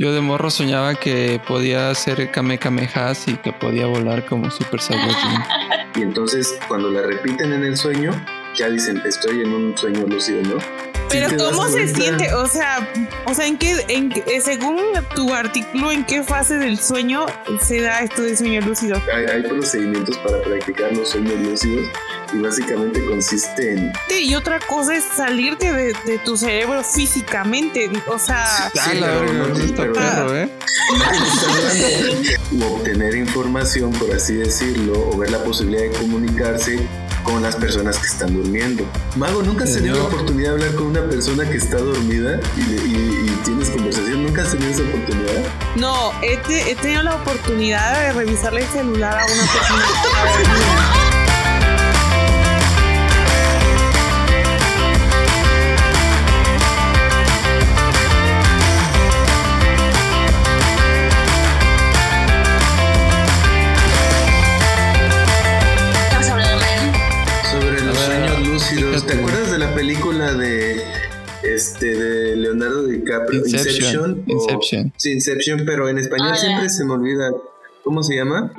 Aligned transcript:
Yo 0.00 0.12
de 0.12 0.20
morro 0.20 0.48
soñaba 0.48 0.94
que 0.94 1.40
podía 1.48 1.90
hacer 1.90 2.30
kamehamehas 2.30 3.26
y 3.26 3.34
que 3.34 3.52
podía 3.52 3.88
volar 3.88 4.24
como 4.26 4.48
Super 4.48 4.80
Saiyajin. 4.80 5.40
Y 5.96 6.02
entonces 6.02 6.56
cuando 6.68 6.88
la 6.88 7.02
repiten 7.02 7.52
en 7.52 7.64
el 7.64 7.76
sueño, 7.76 8.12
ya 8.54 8.70
dicen, 8.70 9.02
estoy 9.04 9.40
en 9.40 9.52
un 9.52 9.76
sueño 9.76 10.06
lúcido, 10.06 10.40
¿no? 10.42 10.97
Pero 11.10 11.36
¿cómo 11.36 11.66
se 11.66 11.72
cuenta- 11.72 11.98
siente? 12.00 12.34
O 12.34 12.46
sea, 12.46 12.88
o 13.26 13.34
sea, 13.34 13.46
¿en 13.46 13.56
qué, 13.58 13.84
en 13.88 14.12
eh, 14.26 14.40
según 14.40 14.78
tu 15.14 15.32
artículo, 15.32 15.90
en 15.92 16.04
qué 16.04 16.22
fase 16.22 16.56
del 16.58 16.78
sueño 16.78 17.26
se 17.60 17.80
da 17.80 18.00
esto 18.00 18.22
de 18.22 18.36
sueño 18.36 18.60
lúcido? 18.60 19.00
Hay, 19.14 19.24
hay 19.26 19.42
procedimientos 19.42 20.16
para 20.18 20.40
practicar 20.42 20.92
los 20.92 21.08
sueños 21.10 21.34
lúcidos 21.40 21.86
y 22.32 22.38
básicamente 22.38 23.04
consiste 23.06 23.72
en 23.72 23.92
Y 24.20 24.34
otra 24.34 24.58
cosa 24.60 24.94
es 24.96 25.04
salirte 25.04 25.72
de, 25.72 25.94
de 26.04 26.18
tu 26.24 26.36
cerebro 26.36 26.82
físicamente. 26.84 27.90
O 28.06 28.18
sea, 28.18 28.70
Sí, 28.74 28.78
Ah, 28.80 28.94
la 28.94 29.06
pero 29.06 29.20
verga, 29.20 29.32
no, 29.48 29.58
está 29.58 29.76
pero- 29.82 29.92
perro, 29.94 30.36
¿eh? 30.36 30.48
o 32.62 32.74
obtener 32.76 33.14
información, 33.14 33.92
por 33.92 34.12
así 34.14 34.34
decirlo, 34.34 35.08
o 35.10 35.16
ver 35.16 35.30
la 35.30 35.42
posibilidad 35.44 35.82
de 35.82 35.90
comunicarse 35.90 36.78
con 37.24 37.42
las 37.42 37.56
personas 37.56 37.98
que 37.98 38.06
están 38.06 38.34
durmiendo. 38.34 38.84
Mago, 39.16 39.42
¿nunca 39.42 39.64
has 39.64 39.72
tenido 39.74 39.96
la 39.96 40.04
oportunidad 40.04 40.50
de 40.50 40.54
hablar 40.64 40.74
con 40.76 40.86
una 40.88 41.02
persona 41.08 41.48
que 41.48 41.56
está 41.58 41.76
dormida 41.78 42.40
y, 42.56 42.60
le- 42.62 42.86
y- 42.86 43.26
y 43.26 43.40
tienes 43.44 43.70
conversación? 43.70 44.24
¿Nunca 44.24 44.42
has 44.42 44.52
tenido 44.52 44.70
esa 44.70 44.82
oportunidad? 44.82 45.44
no, 45.76 46.12
he, 46.22 46.36
te- 46.38 46.70
he 46.70 46.74
tenido 46.76 47.02
la 47.02 47.14
oportunidad 47.16 48.00
de 48.00 48.12
revisarle 48.12 48.62
el 48.62 48.68
celular 48.68 49.18
a 49.20 49.24
una 49.24 49.52
persona 49.52 49.84
que 49.86 50.08
estaba 50.08 50.30
dormida. 50.30 50.92
DiCaprio? 73.30 73.46
Inception. 73.46 74.24
o- 74.28 74.32
Inception. 74.32 74.92
sí, 74.96 75.12
Inception, 75.12 75.62
pero 75.66 75.88
en 75.88 75.98
español 75.98 76.30
Ah, 76.32 76.36
siempre 76.36 76.68
se 76.68 76.84
me 76.84 76.92
olvida. 76.94 77.30
¿Cómo 77.84 78.02
se 78.02 78.16
llama? 78.16 78.52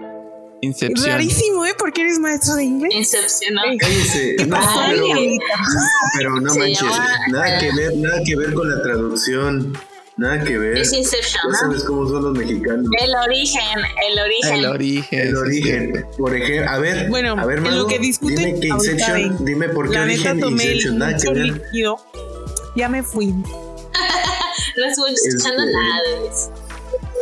Incepción. 0.62 1.08
Rarísimo, 1.10 1.66
¿eh? 1.66 1.74
Porque 1.78 2.02
eres 2.02 2.20
maestro 2.20 2.56
de 2.56 2.64
inglés. 2.66 2.94
Inception, 2.94 3.54
¿no? 3.54 3.62
Cállese. 3.80 4.36
¿Qué 4.38 4.46
No, 4.46 4.58
pero, 4.90 5.06
pero 6.18 6.42
no 6.42 6.52
Se 6.52 6.60
manches. 6.60 6.82
llama- 6.82 7.08
Nada 7.30 7.60
que 7.60 7.72
ver, 7.74 7.96
nada 7.98 8.22
que 8.26 8.36
ver 8.36 8.54
con 8.54 8.70
la 8.70 8.82
traducción. 8.82 9.74
Nada 10.18 10.44
que 10.44 10.58
ver. 10.58 10.78
Es 10.80 10.92
Inception, 10.92 11.44
Ya 11.46 11.50
¿no? 11.50 11.56
sabes 11.56 11.84
cómo 11.86 12.06
son 12.10 12.24
los 12.26 12.38
mexicanos. 12.38 12.86
El 13.02 13.16
origen, 13.16 13.62
el 14.12 14.20
origen. 14.20 14.54
El 14.60 14.66
origen. 14.66 15.20
El 15.30 15.38
origen. 15.38 16.06
Por 16.18 16.36
ejemplo, 16.36 16.70
a 16.72 16.78
ver, 16.80 17.08
Bueno, 17.10 17.36
a 17.40 17.46
ver, 17.46 17.60
en 17.60 17.64
Mago, 17.64 17.76
lo 17.78 17.88
que 17.88 18.00
discuten 18.00 18.36
dime 18.36 18.60
que 18.60 18.68
Inception, 18.68 19.46
dime 19.46 19.70
por 19.70 19.88
qué 19.90 19.96
La 19.96 20.06
neta 20.06 20.32
origen 20.32 20.40
tomé 20.42 20.64
Inception, 20.66 20.98
nada 20.98 21.12
que 21.16 21.30
mucho 21.30 21.32
ver. 21.40 21.46
líquido. 21.46 21.98
Ya 22.76 22.90
me 22.90 23.02
fui. 23.02 23.34
No 24.80 24.86
estuve 24.86 25.12
escuchando 25.14 25.64
Este- 25.64 25.74
nada 25.74 26.02
de 26.04 26.28
eso. 26.28 26.52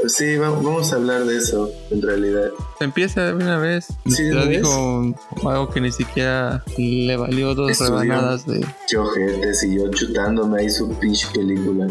Pues 0.01 0.13
sí, 0.13 0.35
va- 0.37 0.49
vamos 0.51 0.93
a 0.93 0.97
hablar 0.97 1.25
de 1.25 1.37
eso, 1.37 1.71
en 1.89 2.01
realidad. 2.03 2.49
Empieza 2.79 3.23
de 3.25 3.33
una 3.33 3.57
vez. 3.57 3.87
Sí, 4.05 4.29
vez. 4.29 4.47
dijo 4.61 5.13
algo 5.49 5.69
que 5.71 5.81
ni 5.81 5.91
siquiera 5.91 6.63
le 6.77 7.17
valió 7.17 7.55
dos 7.55 7.71
Estudió. 7.71 7.99
rebanadas 8.01 8.45
de. 8.45 8.63
Qué 8.87 8.97
ojetes 8.97 9.63
y 9.63 9.75
yo 9.75 9.89
chutándome 9.89 10.61
ahí 10.61 10.69
su 10.69 10.87
pinche 10.99 11.27
película. 11.33 11.87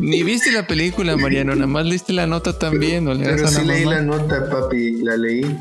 Ni 0.00 0.24
viste 0.24 0.50
la 0.50 0.66
película, 0.66 1.16
Mariano, 1.16 1.54
nada 1.54 1.68
más 1.68 1.86
leíste 1.86 2.12
la 2.12 2.26
nota 2.26 2.58
también. 2.58 3.04
No 3.04 3.14
le 3.14 3.24
Pero 3.24 3.46
sí 3.48 3.64
la 3.64 3.72
leí 3.74 3.84
la 3.84 4.02
nota, 4.02 4.50
papi, 4.50 5.02
la 5.02 5.16
leí. 5.16 5.56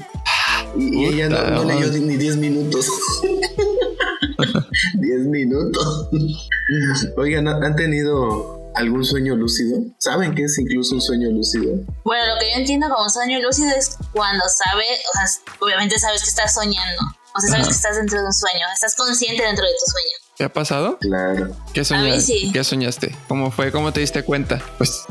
Y, 0.76 1.02
y 1.02 1.06
ella 1.06 1.30
no, 1.30 1.64
no 1.64 1.64
leyó 1.66 1.88
ni 2.00 2.17
10 2.17 2.38
minutos. 2.38 2.88
10 4.95 5.20
minutos. 5.27 6.10
Oigan, 7.17 7.48
¿han 7.48 7.76
tenido 7.76 8.71
algún 8.76 9.05
sueño 9.05 9.36
lúcido? 9.36 9.80
¿Saben 9.99 10.33
qué 10.36 10.44
es 10.44 10.58
incluso 10.58 10.95
un 10.95 11.02
sueño 11.02 11.30
lúcido? 11.32 11.76
Bueno, 12.04 12.33
lo 12.33 12.39
que 12.39 12.52
yo 12.52 12.58
entiendo 12.60 12.88
como 12.89 13.10
sueño 13.10 13.39
lúcido 13.42 13.70
es 13.77 13.98
cuando 14.11 14.44
sabes, 14.48 14.99
o 15.14 15.17
sea, 15.17 15.55
obviamente 15.60 15.99
sabes 15.99 16.23
que 16.23 16.30
estás 16.30 16.54
soñando. 16.54 17.02
O 17.36 17.39
sea, 17.39 17.49
sabes 17.49 17.64
Ajá. 17.66 17.70
que 17.70 17.76
estás 17.76 17.95
dentro 17.98 18.20
de 18.20 18.26
un 18.26 18.33
sueño. 18.33 18.66
Estás 18.73 18.95
consciente 18.95 19.44
dentro 19.44 19.66
de 19.66 19.71
tu 19.71 19.92
sueño. 19.92 20.16
¿Qué 20.38 20.44
ha 20.44 20.54
pasado? 20.54 20.98
Claro. 21.00 21.55
¿Qué 21.73 21.83
soñaste? 21.83 22.21
sí. 22.21 22.52
¿Qué 22.54 22.64
soñaste? 22.64 23.15
¿Cómo 23.27 23.52
fue? 23.52 23.71
¿Cómo 23.71 23.92
te 23.92 24.00
diste 24.02 24.23
cuenta? 24.23 24.61
Pues 24.77 25.02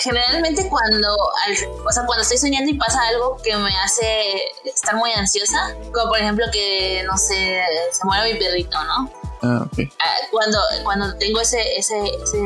generalmente 0.00 0.68
cuando, 0.68 1.08
al- 1.46 1.86
o 1.86 1.92
sea, 1.92 2.04
cuando 2.06 2.22
estoy 2.22 2.38
soñando 2.38 2.70
y 2.70 2.74
pasa 2.74 3.00
algo 3.08 3.36
que 3.42 3.56
me 3.56 3.70
hace 3.84 4.04
estar 4.64 4.96
muy 4.96 5.10
ansiosa, 5.12 5.74
como 5.92 6.08
por 6.10 6.18
ejemplo 6.18 6.44
que, 6.52 7.02
no 7.06 7.16
sé, 7.16 7.60
se 7.92 8.04
muera 8.04 8.24
mi 8.24 8.34
perrito, 8.34 8.76
¿no? 8.84 9.10
Ah. 9.42 9.66
Ah, 10.00 10.16
Cuando, 10.30 10.58
cuando 10.84 11.14
tengo 11.18 11.40
ese, 11.40 11.60
ese, 11.76 11.94
ese 12.22 12.38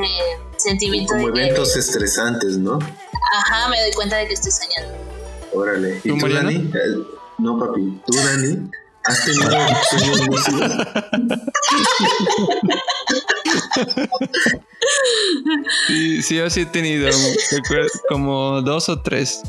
sentimiento 0.56 1.12
Como 1.14 1.28
de 1.28 1.32
que, 1.32 1.40
eventos 1.42 1.76
estresantes, 1.76 2.58
¿no? 2.58 2.78
ajá, 3.32 3.68
me 3.68 3.80
doy 3.80 3.92
cuenta 3.92 4.16
de 4.16 4.26
que 4.26 4.34
estoy 4.34 4.50
soñando. 4.50 4.94
Órale. 5.54 6.00
¿Y 6.02 6.08
¿Tú, 6.08 6.18
tú? 6.18 6.28
Dani? 6.34 6.56
Eh, 6.56 7.04
No, 7.38 7.58
papi. 7.58 8.02
¿Tú, 8.06 8.16
Dani? 8.16 8.70
¿Has 9.04 9.24
tenido 9.24 9.50
sueños 9.90 10.26
lúcidos? 10.26 10.72
Sí, 15.88 16.22
sí, 16.22 16.36
yo 16.36 16.50
sí 16.50 16.60
he 16.60 16.66
tenido 16.66 17.08
como 18.10 18.60
dos 18.62 18.88
o 18.90 19.00
tres. 19.00 19.42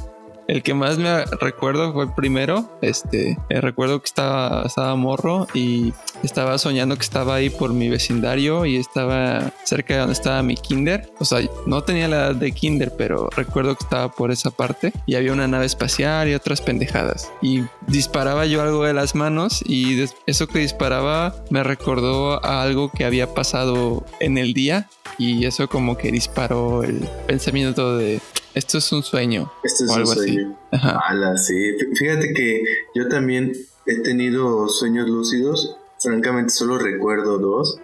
El 0.50 0.64
que 0.64 0.74
más 0.74 0.98
me 0.98 1.26
recuerdo 1.26 1.94
fue 1.94 2.06
el 2.06 2.14
primero. 2.14 2.68
Este, 2.82 3.38
eh, 3.50 3.62
recuerdo 3.62 4.02
que 4.02 4.08
estaba, 4.08 4.64
estaba 4.66 4.96
morro 4.96 5.46
y 5.54 5.94
estaba 6.24 6.58
soñando 6.58 6.96
que 6.96 7.04
estaba 7.04 7.36
ahí 7.36 7.52
por 7.52 7.72
mi 7.72 7.88
vecindario 7.88 8.66
y 8.66 8.78
estaba 8.78 9.54
cerca 9.64 9.94
de 9.94 10.00
donde 10.00 10.14
estaba 10.14 10.42
mi 10.42 10.56
kinder. 10.56 11.08
O 11.20 11.26
sea, 11.26 11.48
no 11.68 11.84
tenía 11.84 12.08
la 12.08 12.16
edad 12.16 12.36
de 12.36 12.52
kinder, 12.52 12.92
pero 12.98 13.30
recuerdo 13.30 13.76
que 13.76 13.84
estaba 13.84 14.12
por 14.12 14.32
esa 14.32 14.50
parte 14.50 14.92
y 15.06 15.14
había 15.14 15.34
una 15.34 15.48
nave 15.48 15.68
espacial 15.68 16.28
y 16.28 16.34
otras 16.34 16.62
pendejadas. 16.62 17.32
Y 17.44 17.62
disparaba 17.86 18.48
yo 18.48 18.64
algo 18.64 18.86
de 18.86 18.94
las 18.94 19.14
manos 19.14 19.64
y 19.64 20.04
eso 20.26 20.48
que 20.48 20.58
disparaba 20.58 21.36
me 21.52 21.64
recordó 21.64 22.44
a 22.44 22.64
algo 22.64 22.90
que 22.90 23.06
había 23.06 23.36
pasado 23.36 24.04
en 24.20 24.40
el 24.40 24.56
día 24.56 24.90
y 25.20 25.46
eso 25.46 25.70
como 25.70 25.96
que 25.96 26.12
disparó 26.12 26.82
el 26.82 27.08
pensamiento 27.28 27.98
de 27.98 28.20
esto 28.54 28.78
es 28.80 28.92
un 28.92 29.04
sueño 29.04 29.52
Este 29.64 29.84
es 29.86 29.90
o 29.90 29.94
un 29.94 30.00
algo 30.00 30.12
así. 30.12 30.20
sueño. 30.34 30.60
Ajá. 30.72 31.00
Ala, 31.08 31.38
sí. 31.38 31.54
Fí- 31.78 31.98
Fíjate 31.98 32.34
que 32.34 32.64
yo 32.96 33.08
también 33.08 33.54
he 33.86 33.96
tenido 34.02 34.68
sueños 34.70 35.08
lúcidos. 35.10 35.76
Francamente, 36.00 36.52
solo 36.52 36.78
recuerdo 36.78 37.38
dos. 37.40 37.80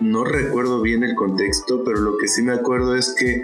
No 0.00 0.24
recuerdo 0.24 0.82
bien 0.82 1.02
el 1.04 1.14
contexto, 1.14 1.82
pero 1.84 2.00
lo 2.00 2.18
que 2.18 2.28
sí 2.28 2.42
me 2.42 2.52
acuerdo 2.52 2.94
es 2.96 3.14
que 3.18 3.42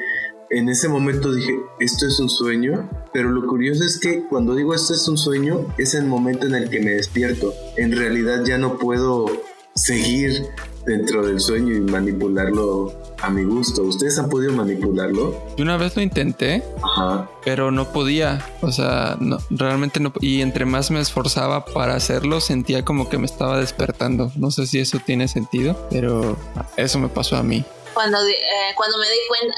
en 0.51 0.69
ese 0.69 0.87
momento 0.89 1.33
dije, 1.33 1.59
esto 1.81 2.07
es 2.07 2.21
un 2.21 2.29
sueño. 2.29 2.91
Pero 3.15 3.31
lo 3.31 3.47
curioso 3.47 3.85
es 3.85 3.99
que 3.99 4.25
cuando 4.29 4.55
digo 4.55 4.75
esto 4.75 4.93
es 4.93 5.09
un 5.09 5.17
sueño, 5.17 5.67
es 5.79 5.95
el 5.95 6.05
momento 6.05 6.47
en 6.47 6.55
el 6.55 6.69
que 6.69 6.81
me 6.81 6.91
despierto. 6.93 7.55
En 7.77 7.93
realidad 7.97 8.45
ya 8.45 8.59
no 8.59 8.77
puedo 8.79 9.27
seguir 9.75 10.45
dentro 10.85 11.27
del 11.27 11.41
sueño 11.41 11.75
y 11.75 11.81
manipularlo 11.81 12.93
a 13.21 13.31
mi 13.31 13.45
gusto. 13.45 13.83
¿Ustedes 13.83 14.19
han 14.19 14.29
podido 14.29 14.53
manipularlo? 14.53 15.35
Yo 15.57 15.63
una 15.63 15.77
vez 15.77 15.97
lo 15.97 16.03
intenté, 16.03 16.63
Ajá. 16.83 17.29
pero 17.45 17.71
no 17.71 17.93
podía. 17.93 18.45
O 18.63 18.73
sea, 18.73 19.17
no, 19.21 19.39
realmente 19.51 20.01
no. 20.01 20.13
Y 20.21 20.41
entre 20.43 20.65
más 20.65 20.91
me 20.91 21.01
esforzaba 21.01 21.65
para 21.65 21.95
hacerlo, 21.95 22.41
sentía 22.41 22.85
como 22.85 23.09
que 23.09 23.19
me 23.19 23.27
estaba 23.27 23.59
despertando. 23.59 24.33
No 24.37 24.51
sé 24.51 24.67
si 24.67 24.81
eso 24.81 24.99
tiene 25.05 25.29
sentido, 25.29 25.77
pero 25.91 26.37
eso 26.77 26.99
me 26.99 27.09
pasó 27.09 27.37
a 27.37 27.43
mí. 27.43 27.65
Cuando, 27.95 28.19
eh, 28.27 28.35
cuando 28.77 28.99
me 28.99 29.05
di 29.07 29.19
cuenta, 29.29 29.55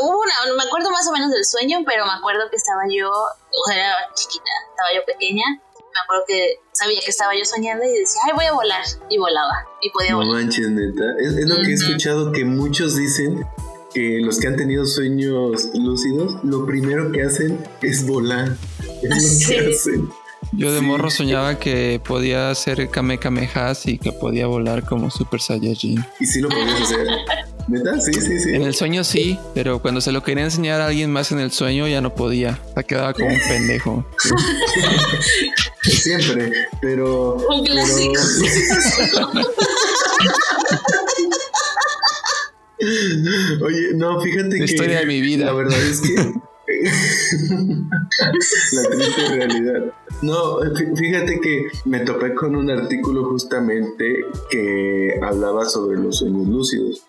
hubo 0.00 0.20
una, 0.20 0.56
me 0.56 0.62
acuerdo 0.62 0.90
más 0.90 1.06
o 1.08 1.12
menos 1.12 1.30
del 1.30 1.44
sueño, 1.44 1.80
pero 1.84 2.06
me 2.06 2.12
acuerdo 2.12 2.48
que 2.50 2.56
estaba 2.56 2.82
yo, 2.88 3.10
o 3.10 3.68
sea, 3.68 3.76
era 3.76 3.94
chiquita, 4.14 4.50
estaba 4.70 4.88
yo 4.94 5.04
pequeña. 5.04 5.44
Me 5.96 6.04
acuerdo 6.04 6.24
que 6.28 6.56
sabía 6.72 7.00
que 7.02 7.10
estaba 7.10 7.32
yo 7.34 7.44
soñando 7.44 7.84
y 7.84 7.88
decía, 8.00 8.20
ay, 8.26 8.32
voy 8.34 8.44
a 8.44 8.52
volar. 8.52 8.84
Y 9.08 9.16
volaba. 9.18 9.64
Y 9.80 9.90
podía 9.90 10.10
No 10.12 10.18
volar. 10.18 10.42
manches, 10.42 10.68
neta. 10.70 11.04
Es, 11.20 11.36
es 11.36 11.48
lo 11.48 11.56
que 11.62 11.70
he 11.70 11.74
escuchado 11.74 12.32
que 12.32 12.44
muchos 12.44 12.96
dicen 12.96 13.44
que 13.94 14.20
los 14.22 14.38
que 14.38 14.48
han 14.48 14.56
tenido 14.56 14.84
sueños 14.84 15.70
lúcidos, 15.74 16.36
lo 16.44 16.66
primero 16.66 17.10
que 17.12 17.22
hacen 17.22 17.58
es 17.80 18.06
volar. 18.06 18.56
Es 19.02 19.08
lo 19.08 19.16
Sí. 19.20 19.46
que 19.54 19.70
hacen. 19.70 20.10
Yo 20.52 20.70
de 20.70 20.80
Sí. 20.80 20.84
morro 20.84 21.10
soñaba 21.10 21.58
que 21.58 22.00
podía 22.06 22.50
hacer 22.50 22.88
kamehamehas 22.90 23.86
y 23.86 23.98
que 23.98 24.12
podía 24.12 24.46
volar 24.46 24.84
como 24.84 25.10
Super 25.10 25.40
Saiyajin. 25.40 26.04
Y 26.20 26.26
sí 26.26 26.40
lo 26.40 26.50
podías 26.50 26.82
hacer. 26.82 27.06
¿Neta? 27.68 28.00
Sí, 28.00 28.12
sí, 28.12 28.38
sí. 28.38 28.50
En 28.54 28.62
el 28.62 28.74
sueño 28.74 29.02
sí, 29.02 29.38
pero 29.54 29.80
cuando 29.82 30.00
se 30.00 30.12
lo 30.12 30.22
quería 30.22 30.44
enseñar 30.44 30.80
a 30.80 30.86
alguien 30.86 31.10
más 31.10 31.32
en 31.32 31.40
el 31.40 31.50
sueño 31.50 31.88
ya 31.88 32.00
no 32.00 32.14
podía. 32.14 32.60
Se 32.76 32.84
quedaba 32.84 33.12
como 33.12 33.26
un 33.28 33.40
pendejo. 33.48 34.06
Siempre. 35.82 36.52
Pero. 36.80 37.34
Un 37.48 37.64
clásico. 37.64 38.12
pero- 39.14 39.30
Oye, 43.64 43.94
no, 43.94 44.20
fíjate 44.20 44.48
La 44.50 44.56
que. 44.58 44.64
historia 44.64 45.00
de 45.00 45.06
mi 45.06 45.20
vida. 45.20 45.46
La 45.46 45.52
verdad 45.52 45.78
es 45.80 46.00
que. 46.02 46.14
la 48.72 48.82
triste 48.90 49.28
realidad. 49.34 49.92
No, 50.22 50.58
fí- 50.60 50.96
fíjate 50.96 51.40
que 51.40 51.66
me 51.84 52.00
topé 52.00 52.34
con 52.34 52.54
un 52.56 52.70
artículo 52.70 53.24
justamente 53.30 54.24
que 54.50 55.18
hablaba 55.22 55.64
sobre 55.64 55.98
los 55.98 56.18
sueños 56.18 56.46
lúcidos. 56.48 57.02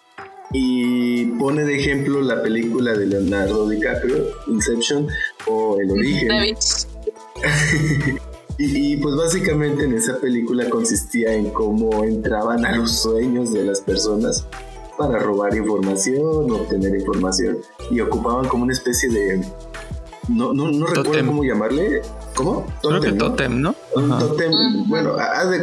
Y 0.51 1.25
pone 1.37 1.63
de 1.65 1.77
ejemplo 1.77 2.21
la 2.21 2.41
película 2.41 2.93
de 2.93 3.05
Leonardo 3.05 3.67
DiCaprio, 3.67 4.25
Inception, 4.47 5.07
o 5.47 5.79
El 5.79 5.91
Origen. 5.91 6.27
David. 6.27 6.57
Y, 8.59 8.93
y, 8.93 8.97
pues 8.97 9.15
básicamente 9.15 9.83
en 9.83 9.93
esa 9.93 10.19
película 10.19 10.67
consistía 10.67 11.31
en 11.31 11.51
cómo 11.51 12.03
entraban 12.03 12.65
a 12.65 12.75
los 12.75 13.03
sueños 13.03 13.53
de 13.53 13.63
las 13.63 13.81
personas 13.81 14.47
para 14.97 15.19
robar 15.19 15.55
información, 15.55 16.49
obtener 16.49 16.95
información 16.99 17.59
y 17.91 17.99
ocupaban 17.99 18.47
como 18.47 18.63
una 18.63 18.73
especie 18.73 19.09
de 19.09 19.45
no, 20.27 20.53
no, 20.53 20.71
no 20.71 20.87
recuerdo 20.87 21.25
cómo 21.25 21.43
llamarle. 21.43 22.01
¿Cómo? 22.37 22.67
Creo 22.83 23.01
que 23.01 23.11
¿no? 23.13 23.17
Totem, 23.17 23.61
¿no? 23.61 23.73
Tótem, 24.19 24.51
bueno, 24.87 25.15
haz 25.15 25.49
de 25.49 25.57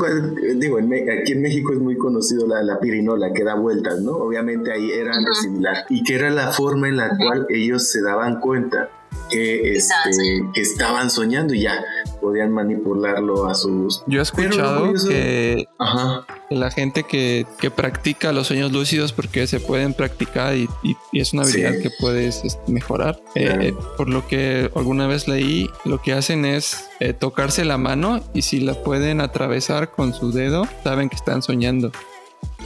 digo, 0.56 0.80
en 0.80 0.92
aquí 0.92 1.32
en 1.32 1.42
México 1.42 1.72
es 1.72 1.78
muy 1.78 1.96
conocido 1.96 2.48
la, 2.48 2.64
la 2.64 2.80
pirinola 2.80 3.32
que 3.32 3.44
da 3.44 3.54
vueltas, 3.54 4.00
¿no? 4.00 4.16
Obviamente 4.16 4.72
ahí 4.72 4.90
era 4.90 5.12
algo 5.14 5.32
similar. 5.34 5.86
Y 5.88 6.02
que 6.02 6.16
era 6.16 6.30
la 6.30 6.50
forma 6.50 6.88
en 6.88 6.96
la 6.96 7.06
Ajá. 7.06 7.16
cual 7.16 7.46
ellos 7.48 7.88
se 7.88 8.02
daban 8.02 8.40
cuenta 8.40 8.88
que, 9.30 9.76
estaban 9.76 10.08
este, 10.08 10.24
soñando. 10.24 10.52
que 10.52 10.60
estaban 10.60 11.10
soñando 11.10 11.54
y 11.54 11.60
ya 11.62 11.84
podían 12.20 12.50
manipularlo 12.50 13.46
a 13.46 13.54
su 13.54 13.84
gusto. 13.84 14.04
Yo 14.08 14.18
he 14.18 14.22
escuchado 14.22 14.92
que 15.08 15.68
Ajá. 15.78 16.26
La 16.54 16.70
gente 16.70 17.02
que, 17.04 17.46
que 17.60 17.70
practica 17.70 18.32
los 18.32 18.46
sueños 18.48 18.72
lúcidos 18.72 19.12
porque 19.12 19.46
se 19.46 19.60
pueden 19.60 19.94
practicar 19.94 20.56
y, 20.56 20.68
y- 20.82 20.96
y 21.12 21.20
es 21.20 21.32
una 21.32 21.42
habilidad 21.42 21.72
Sí. 21.74 21.82
que 21.82 21.90
puedes 22.00 22.44
este, 22.44 22.70
mejorar. 22.72 23.20
Eh, 23.34 23.44
Claro. 23.46 23.62
eh, 23.62 23.74
por 23.96 24.08
lo 24.08 24.26
que 24.26 24.70
alguna 24.74 25.06
vez 25.06 25.28
leí, 25.28 25.68
lo 25.84 26.00
que 26.00 26.12
hacen 26.12 26.44
es 26.44 26.86
eh, 27.00 27.12
tocarse 27.12 27.64
la 27.64 27.76
mano 27.78 28.22
y 28.34 28.42
si 28.42 28.60
la 28.60 28.74
pueden 28.74 29.20
atravesar 29.20 29.90
con 29.90 30.14
su 30.14 30.32
dedo, 30.32 30.66
saben 30.84 31.08
que 31.08 31.16
están 31.16 31.42
soñando. 31.42 31.90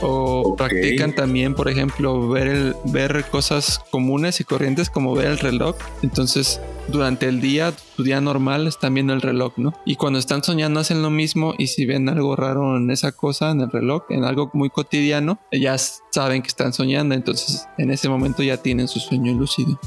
O 0.00 0.54
practican 0.56 1.14
también, 1.14 1.54
por 1.54 1.68
ejemplo, 1.68 2.28
ver, 2.28 2.48
el, 2.48 2.76
ver 2.84 3.24
cosas 3.30 3.80
comunes 3.90 4.40
y 4.40 4.44
corrientes 4.44 4.90
como 4.90 5.14
ver 5.14 5.26
el 5.26 5.38
reloj. 5.38 5.76
Entonces, 6.02 6.60
durante 6.88 7.26
el 7.26 7.40
día, 7.40 7.72
su 7.96 8.02
día 8.02 8.20
normal, 8.20 8.66
están 8.66 8.94
viendo 8.94 9.12
el 9.12 9.20
reloj, 9.20 9.54
¿no? 9.56 9.74
Y 9.84 9.96
cuando 9.96 10.18
están 10.18 10.42
soñando 10.42 10.80
hacen 10.80 11.02
lo 11.02 11.10
mismo 11.10 11.54
y 11.58 11.68
si 11.68 11.86
ven 11.86 12.08
algo 12.08 12.36
raro 12.36 12.76
en 12.76 12.90
esa 12.90 13.12
cosa, 13.12 13.50
en 13.50 13.60
el 13.60 13.70
reloj, 13.70 14.04
en 14.10 14.24
algo 14.24 14.50
muy 14.54 14.70
cotidiano, 14.70 15.38
ya 15.52 15.76
saben 15.78 16.42
que 16.42 16.48
están 16.48 16.72
soñando. 16.72 17.14
Entonces, 17.14 17.66
en 17.78 17.90
ese 17.90 18.08
momento 18.08 18.42
ya 18.42 18.56
tienen 18.56 18.88
su 18.88 19.00
sueño 19.00 19.34
lúcido. 19.34 19.78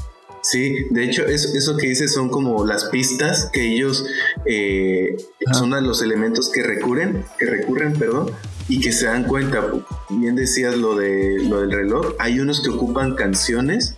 Sí, 0.42 0.86
de 0.90 1.04
hecho, 1.04 1.24
eso, 1.24 1.48
eso 1.56 1.76
que 1.76 1.86
dices 1.86 2.12
son 2.12 2.28
como 2.28 2.66
las 2.66 2.86
pistas 2.86 3.48
que 3.52 3.74
ellos 3.74 4.04
eh, 4.44 5.16
son 5.52 5.72
a 5.72 5.80
los 5.80 6.02
elementos 6.02 6.50
que 6.50 6.64
recurren, 6.64 7.24
que 7.38 7.46
recurren, 7.46 7.92
perdón, 7.92 8.32
y 8.72 8.80
que 8.80 8.90
se 8.90 9.04
dan 9.04 9.24
cuenta. 9.24 9.70
Bien 10.08 10.34
decías 10.34 10.78
lo 10.78 10.96
de 10.96 11.44
lo 11.46 11.60
del 11.60 11.72
reloj. 11.72 12.14
Hay 12.18 12.40
unos 12.40 12.62
que 12.62 12.70
ocupan 12.70 13.14
canciones, 13.14 13.94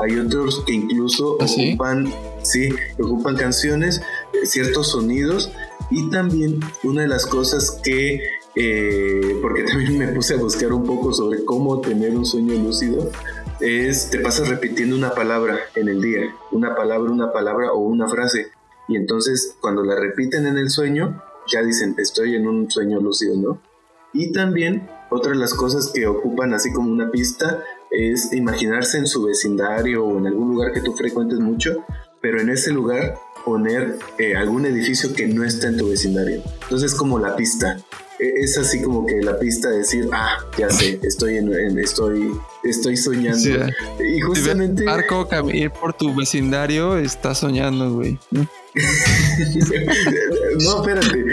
hay 0.00 0.18
otros 0.18 0.64
que 0.66 0.72
incluso 0.72 1.36
¿Ah, 1.40 1.46
sí? 1.46 1.68
ocupan, 1.68 2.12
sí, 2.42 2.68
ocupan 2.98 3.36
canciones, 3.36 4.02
eh, 4.32 4.44
ciertos 4.44 4.88
sonidos, 4.88 5.52
y 5.92 6.10
también 6.10 6.58
una 6.82 7.02
de 7.02 7.08
las 7.08 7.26
cosas 7.26 7.78
que 7.84 8.20
eh, 8.56 9.38
porque 9.40 9.62
también 9.70 9.96
me 9.96 10.08
puse 10.08 10.34
a 10.34 10.38
buscar 10.38 10.72
un 10.72 10.84
poco 10.84 11.12
sobre 11.12 11.44
cómo 11.44 11.80
tener 11.80 12.16
un 12.16 12.26
sueño 12.26 12.54
lúcido 12.54 13.12
es 13.60 14.10
te 14.10 14.18
pasas 14.18 14.48
repitiendo 14.48 14.96
una 14.96 15.12
palabra 15.12 15.60
en 15.76 15.88
el 15.88 16.02
día, 16.02 16.22
una 16.50 16.74
palabra, 16.74 17.08
una 17.08 17.32
palabra 17.32 17.70
o 17.70 17.78
una 17.78 18.08
frase. 18.08 18.48
Y 18.88 18.96
entonces 18.96 19.54
cuando 19.60 19.84
la 19.84 19.94
repiten 19.94 20.44
en 20.46 20.58
el 20.58 20.70
sueño, 20.70 21.22
ya 21.46 21.62
dicen, 21.62 21.94
estoy 21.98 22.34
en 22.34 22.48
un 22.48 22.68
sueño 22.68 23.00
lúcido, 23.00 23.36
¿no? 23.36 23.67
Y 24.14 24.32
también 24.32 24.88
otra 25.10 25.32
de 25.32 25.38
las 25.38 25.54
cosas 25.54 25.90
que 25.94 26.06
ocupan 26.06 26.54
así 26.54 26.72
como 26.72 26.90
una 26.90 27.10
pista 27.10 27.62
es 27.90 28.32
imaginarse 28.32 28.98
en 28.98 29.06
su 29.06 29.24
vecindario 29.24 30.04
o 30.04 30.18
en 30.18 30.26
algún 30.26 30.50
lugar 30.52 30.72
que 30.72 30.80
tú 30.80 30.94
frecuentes 30.94 31.38
mucho, 31.38 31.84
pero 32.20 32.40
en 32.40 32.50
ese 32.50 32.72
lugar 32.72 33.16
poner 33.44 33.98
eh, 34.18 34.36
algún 34.36 34.66
edificio 34.66 35.14
que 35.14 35.26
no 35.26 35.44
está 35.44 35.68
en 35.68 35.78
tu 35.78 35.88
vecindario. 35.88 36.42
Entonces 36.62 36.94
como 36.94 37.18
la 37.18 37.36
pista. 37.36 37.78
E- 38.20 38.34
Es 38.42 38.58
así 38.58 38.82
como 38.82 39.06
que 39.06 39.22
la 39.22 39.38
pista 39.38 39.70
de 39.70 39.78
decir, 39.78 40.08
ah, 40.12 40.38
ya 40.58 40.68
sé, 40.70 40.98
estoy 41.04 41.36
en, 41.36 41.52
en- 41.54 41.78
estoy, 41.78 42.32
estoy 42.64 42.96
soñando. 42.96 43.38
Sí, 43.38 43.52
y 43.52 43.54
Si 43.54 44.12
ves 44.14 44.24
justamente 44.26 44.82
Marco 44.84 45.28
cam- 45.28 45.54
ir 45.54 45.70
por 45.70 45.92
tu 45.92 46.12
vecindario, 46.14 46.98
estás 46.98 47.38
soñando, 47.38 47.94
güey. 47.94 48.18
no, 48.32 48.46
espérate. 50.80 51.24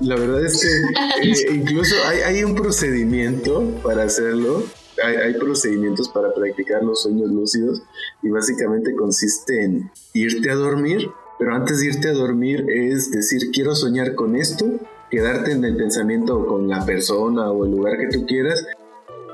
La 0.00 0.16
verdad 0.16 0.44
es 0.44 0.60
que 0.60 1.28
eh, 1.28 1.46
incluso 1.54 1.94
hay, 2.06 2.18
hay 2.20 2.44
un 2.44 2.54
procedimiento 2.54 3.62
para 3.82 4.04
hacerlo. 4.04 4.62
Hay, 5.04 5.14
hay 5.16 5.34
procedimientos 5.34 6.08
para 6.08 6.34
practicar 6.34 6.82
los 6.82 7.02
sueños 7.02 7.30
lúcidos 7.30 7.82
y 8.22 8.30
básicamente 8.30 8.94
consiste 8.96 9.62
en 9.64 9.90
irte 10.12 10.50
a 10.50 10.54
dormir, 10.56 11.08
pero 11.38 11.54
antes 11.54 11.78
de 11.80 11.86
irte 11.86 12.08
a 12.08 12.12
dormir 12.12 12.66
es 12.68 13.12
decir, 13.12 13.50
quiero 13.52 13.76
soñar 13.76 14.16
con 14.16 14.34
esto, 14.34 14.66
quedarte 15.10 15.52
en 15.52 15.64
el 15.64 15.76
pensamiento 15.76 16.44
con 16.46 16.68
la 16.68 16.84
persona 16.84 17.48
o 17.52 17.64
el 17.64 17.70
lugar 17.70 17.96
que 17.98 18.08
tú 18.08 18.26
quieras 18.26 18.66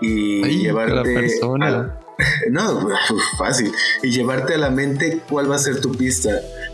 y 0.03 0.45
Ay, 0.45 0.59
llevarte 0.65 0.95
la 0.95 1.03
persona. 1.03 1.67
a- 1.69 2.01
no, 2.51 2.87
fácil. 3.39 3.73
Y 4.03 4.11
llevarte 4.11 4.55
a 4.55 4.59
la 4.59 4.71
mente 4.71 5.21
cuál 5.31 5.51
va 5.51 5.57
a 5.57 5.59
ser 5.59 5.81
tu 5.81 5.91
pista. 5.93 6.31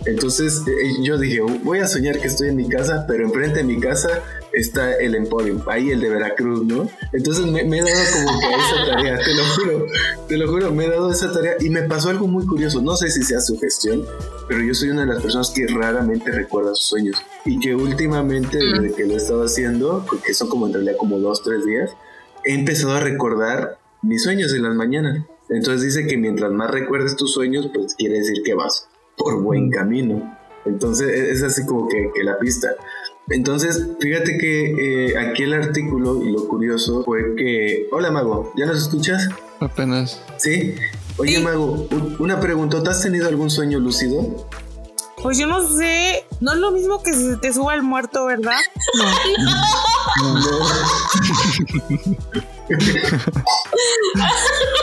Entonces 0.06 0.62
eh, 0.66 0.92
yo 1.02 1.18
dije, 1.18 1.40
voy 1.62 1.80
a 1.80 1.86
soñar 1.86 2.18
que 2.18 2.28
estoy 2.28 2.48
en 2.48 2.56
mi 2.56 2.68
casa, 2.68 3.04
pero 3.06 3.24
enfrente 3.24 3.58
de 3.58 3.64
mi 3.64 3.78
casa 3.78 4.22
está 4.52 4.94
el 4.96 5.14
Emporium, 5.14 5.60
ahí 5.66 5.90
el 5.90 6.00
de 6.00 6.08
Veracruz, 6.08 6.64
¿no? 6.64 6.88
Entonces 7.12 7.46
me, 7.46 7.64
me 7.64 7.78
he 7.78 7.82
dado 7.82 8.00
como 8.24 8.40
que 8.40 8.46
esa 8.46 8.86
tarea, 8.86 9.18
te 9.18 9.34
lo 9.34 9.44
juro, 9.44 9.86
te 10.26 10.36
lo 10.38 10.48
juro, 10.48 10.72
me 10.72 10.86
he 10.86 10.88
dado 10.88 11.12
esa 11.12 11.30
tarea 11.32 11.56
y 11.60 11.68
me 11.68 11.82
pasó 11.82 12.08
algo 12.08 12.26
muy 12.26 12.46
curioso. 12.46 12.80
No 12.80 12.96
sé 12.96 13.10
si 13.10 13.22
sea 13.22 13.40
su 13.40 13.58
gestión, 13.58 14.04
pero 14.48 14.62
yo 14.62 14.74
soy 14.74 14.88
una 14.88 15.02
de 15.02 15.08
las 15.08 15.22
personas 15.22 15.50
que 15.50 15.66
raramente 15.66 16.30
recuerda 16.32 16.74
sus 16.74 16.86
sueños 16.86 17.22
y 17.44 17.60
que 17.60 17.74
últimamente, 17.74 18.58
desde 18.58 18.94
que 18.94 19.04
lo 19.04 19.14
he 19.14 19.16
estado 19.16 19.44
haciendo, 19.44 20.06
que 20.24 20.32
son 20.34 20.48
como 20.48 20.66
en 20.66 20.72
realidad 20.72 20.96
como 20.98 21.18
dos, 21.18 21.42
tres 21.42 21.64
días, 21.66 21.90
he 22.44 22.54
empezado 22.54 22.94
a 22.94 23.00
recordar 23.00 23.78
mis 24.02 24.22
sueños 24.22 24.54
en 24.54 24.62
las 24.62 24.74
mañanas. 24.74 25.24
Entonces 25.50 25.82
dice 25.82 26.06
que 26.06 26.16
mientras 26.16 26.50
más 26.52 26.70
recuerdes 26.70 27.16
tus 27.16 27.34
sueños, 27.34 27.68
pues 27.74 27.94
quiere 27.96 28.18
decir 28.18 28.36
que 28.44 28.54
vas 28.54 28.86
por 29.20 29.42
buen 29.42 29.70
camino. 29.70 30.36
Entonces 30.64 31.08
e- 31.08 31.30
es 31.32 31.42
así 31.42 31.64
como 31.66 31.88
que, 31.88 32.10
que 32.14 32.22
la 32.24 32.38
pista. 32.38 32.68
Entonces, 33.28 33.86
fíjate 34.00 34.38
que 34.38 35.10
eh, 35.12 35.18
aquí 35.18 35.42
el 35.44 35.52
artículo 35.54 36.22
y 36.24 36.32
lo 36.32 36.48
curioso 36.48 37.04
fue 37.04 37.34
que... 37.36 37.86
Hola 37.92 38.10
Mago, 38.10 38.52
¿ya 38.56 38.66
nos 38.66 38.78
escuchas? 38.82 39.28
Apenas. 39.60 40.20
Sí. 40.38 40.74
Oye 41.16 41.36
Sí. 41.36 41.42
Mago, 41.42 41.86
un- 41.90 42.16
una 42.18 42.40
pregunta, 42.40 42.78
¿has 42.88 43.02
tenido 43.02 43.28
algún 43.28 43.50
sueño 43.50 43.78
lúcido? 43.78 44.48
Pues 45.22 45.36
yo 45.38 45.46
no 45.46 45.60
sé, 45.68 46.24
no 46.40 46.52
es 46.54 46.58
lo 46.58 46.70
mismo 46.72 47.02
que 47.02 47.12
se 47.12 47.36
te 47.36 47.52
suba 47.52 47.74
el 47.74 47.82
muerto, 47.82 48.24
¿verdad? 48.24 48.56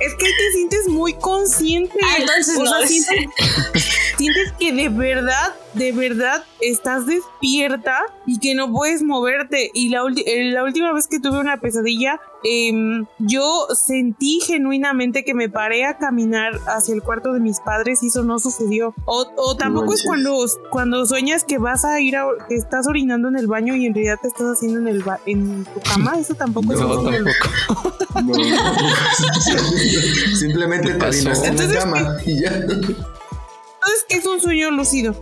Es 0.00 0.14
que 0.14 0.26
ahí 0.26 0.32
te 0.36 0.52
sientes 0.52 0.88
muy 0.88 1.14
consciente. 1.14 1.92
Ah, 2.02 2.16
entonces 2.18 2.56
O 2.58 2.62
no 2.64 2.70
sea, 2.70 2.80
es. 2.80 2.88
sientes, 2.88 3.14
sientes 4.16 4.52
que 4.58 4.72
de 4.72 4.88
verdad, 4.88 5.54
de 5.74 5.92
verdad 5.92 6.44
estás 6.60 7.06
despierta 7.06 7.98
y 8.26 8.38
que 8.38 8.54
no 8.54 8.72
puedes 8.72 9.02
moverte. 9.02 9.70
Y 9.74 9.90
la, 9.90 10.02
eh, 10.26 10.50
la 10.52 10.64
última 10.64 10.92
vez 10.92 11.06
que 11.06 11.20
tuve 11.20 11.38
una 11.38 11.58
pesadilla, 11.58 12.20
em, 12.44 13.06
yo 13.18 13.66
sentí 13.74 14.40
genuinamente 14.46 15.24
que 15.24 15.34
me 15.34 15.48
paré 15.48 15.84
a 15.84 15.98
caminar 15.98 16.58
hacia 16.66 16.94
el 16.94 17.02
cuarto 17.02 17.32
de 17.32 17.40
mis 17.40 17.60
padres 17.60 18.02
y 18.02 18.08
eso 18.08 18.22
no 18.24 18.38
sucedió. 18.38 18.94
O, 19.04 19.26
o 19.36 19.56
tampoco 19.56 19.92
es 19.94 20.02
cuando, 20.04 20.36
cuando 20.70 21.04
sueñas 21.06 21.44
que 21.44 21.58
vas 21.58 21.84
a 21.84 22.00
ir 22.00 22.16
a, 22.16 22.24
que 22.48 22.54
estás 22.54 22.86
orinando 22.86 23.28
en 23.28 23.36
el 23.36 23.46
baño 23.46 23.74
y 23.76 23.86
en 23.86 23.94
realidad 23.94 24.18
te 24.22 24.28
estás 24.28 24.46
haciendo 24.56 24.78
en, 24.80 24.88
el 24.88 25.02
ba- 25.02 25.20
en 25.26 25.64
tu 25.64 25.80
cama. 25.80 26.14
Eso 26.18 26.34
tampoco 26.34 26.72
es 26.72 26.80
No, 26.80 27.02
tampoco. 27.02 27.30
No. 28.24 28.34
Simplemente 30.38 30.88
¿Qué 30.88 30.92
te 30.94 30.98
pasó? 30.98 31.28
orinaste 31.30 31.48
en 31.48 31.56
la 31.74 31.80
cama 31.80 32.16
y 32.24 32.40
ya. 32.40 32.52
Entonces, 33.86 34.06
¿qué 34.08 34.16
es 34.16 34.26
un 34.26 34.40
sueño 34.40 34.70
lúcido? 34.72 35.14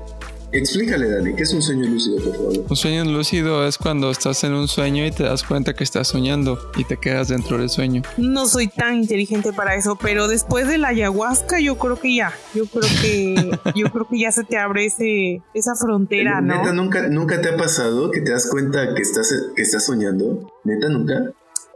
Explícale, 0.53 1.11
Dani, 1.11 1.35
¿qué 1.35 1.43
es 1.43 1.53
un 1.53 1.61
sueño 1.61 1.87
lúcido, 1.87 2.17
por 2.17 2.35
favor? 2.35 2.53
Un 2.71 2.77
sueño 2.77 3.05
lúcido 3.05 3.67
es 3.67 3.77
cuando 3.77 4.11
estás 4.11 4.43
en 4.45 4.55
un 4.55 4.69
sueño 4.69 5.05
y 5.05 5.11
te 5.11 5.25
das 5.25 5.43
cuenta 5.43 5.75
que 5.75 5.85
estás 5.85 6.09
soñando 6.09 6.59
y 6.79 6.85
te 6.85 6.97
quedas 6.97 7.29
dentro 7.29 7.59
del 7.59 7.69
sueño. 7.69 8.03
No 8.17 8.47
soy 8.47 8.69
tan 8.69 8.95
inteligente 8.95 9.53
para 9.53 9.75
eso, 9.75 9.99
pero 10.01 10.29
después 10.29 10.67
de 10.67 10.79
la 10.79 10.89
ayahuasca 10.89 11.61
yo 11.61 11.77
creo 11.77 12.01
que 12.01 12.15
ya, 12.15 12.33
yo 12.55 12.65
creo 12.67 12.89
que 13.03 13.35
yo 13.75 13.91
creo 13.91 14.09
que 14.09 14.19
ya 14.19 14.33
se 14.33 14.45
te 14.45 14.57
abre 14.57 14.87
ese 14.87 15.43
esa 15.53 15.75
frontera, 15.75 16.41
¿no? 16.41 16.57
Neta, 16.57 16.73
¿nunca, 16.73 17.09
¿nunca 17.09 17.43
te 17.43 17.51
ha 17.51 17.57
pasado 17.59 18.11
que 18.11 18.23
te 18.23 18.31
das 18.31 18.49
cuenta 18.49 18.95
que 18.95 19.03
estás, 19.03 19.35
que 19.55 19.63
estás 19.63 19.85
soñando? 19.85 20.51
¿Neta, 20.65 20.89
nunca? 20.89 21.35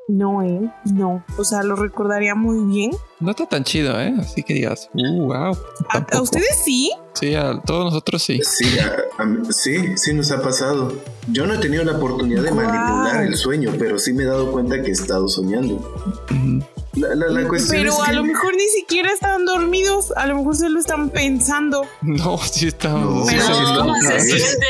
No, 0.09 0.43
¿eh? 0.43 0.73
No. 0.87 1.23
O 1.37 1.45
sea, 1.45 1.63
lo 1.63 1.77
recordaría 1.77 2.35
muy 2.35 2.65
bien. 2.73 2.93
No 3.21 3.31
está 3.31 3.47
tan 3.47 3.63
chido, 3.65 4.01
¿eh? 4.01 4.15
Así 4.19 4.43
que 4.43 4.55
digas, 4.55 4.89
uh, 4.95 5.23
wow. 5.27 5.57
¿A, 5.91 6.07
a 6.17 6.23
ustedes 6.23 6.61
sí? 6.65 6.91
Sí, 7.15 7.35
a 7.35 7.61
todos 7.61 7.85
nosotros 7.87 8.23
sí. 8.23 8.41
Sí, 8.43 8.79
a- 8.79 9.23
a- 9.23 9.53
sí, 9.53 9.97
sí 9.97 10.15
nos 10.15 10.31
ha 10.33 10.41
pasado. 10.41 10.93
Yo 11.31 11.47
no 11.47 11.55
he 11.55 11.59
tenido 11.59 11.85
la 11.85 11.97
oportunidad 11.99 12.43
de 12.43 12.53
manipular 12.53 13.23
el 13.23 13.37
sueño, 13.37 13.73
pero 13.79 13.99
sí 13.99 14.13
me 14.15 14.23
he 14.23 14.27
dado 14.27 14.51
cuenta 14.51 14.81
que 14.81 14.89
he 14.89 14.93
estado 14.93 15.29
soñando. 15.29 15.79
La, 16.95 17.15
la- 17.15 17.29
la 17.29 17.47
cuestión 17.47 17.77
Pero 17.77 17.93
es 17.93 17.99
que 17.99 18.11
a 18.11 18.15
lo 18.15 18.25
mejor 18.25 18.55
ni 18.57 18.67
siquiera 18.69 19.11
están 19.13 19.45
dormidos. 19.45 20.13
A 20.17 20.27
lo 20.27 20.37
mejor 20.37 20.57
solo 20.57 20.81
están 20.81 21.11
pensando. 21.11 21.85
No, 22.03 22.39
sí 22.39 22.69
estamos. 22.69 23.27
No, 23.27 23.27
sí 23.27 23.37
Pero- 23.37 23.55
se 23.55 23.63
No, 23.63 23.79
¿cómo 23.81 23.97
está- 23.97 24.21
se 24.21 24.31
Sí. 24.31 24.39
siente? 24.41 24.67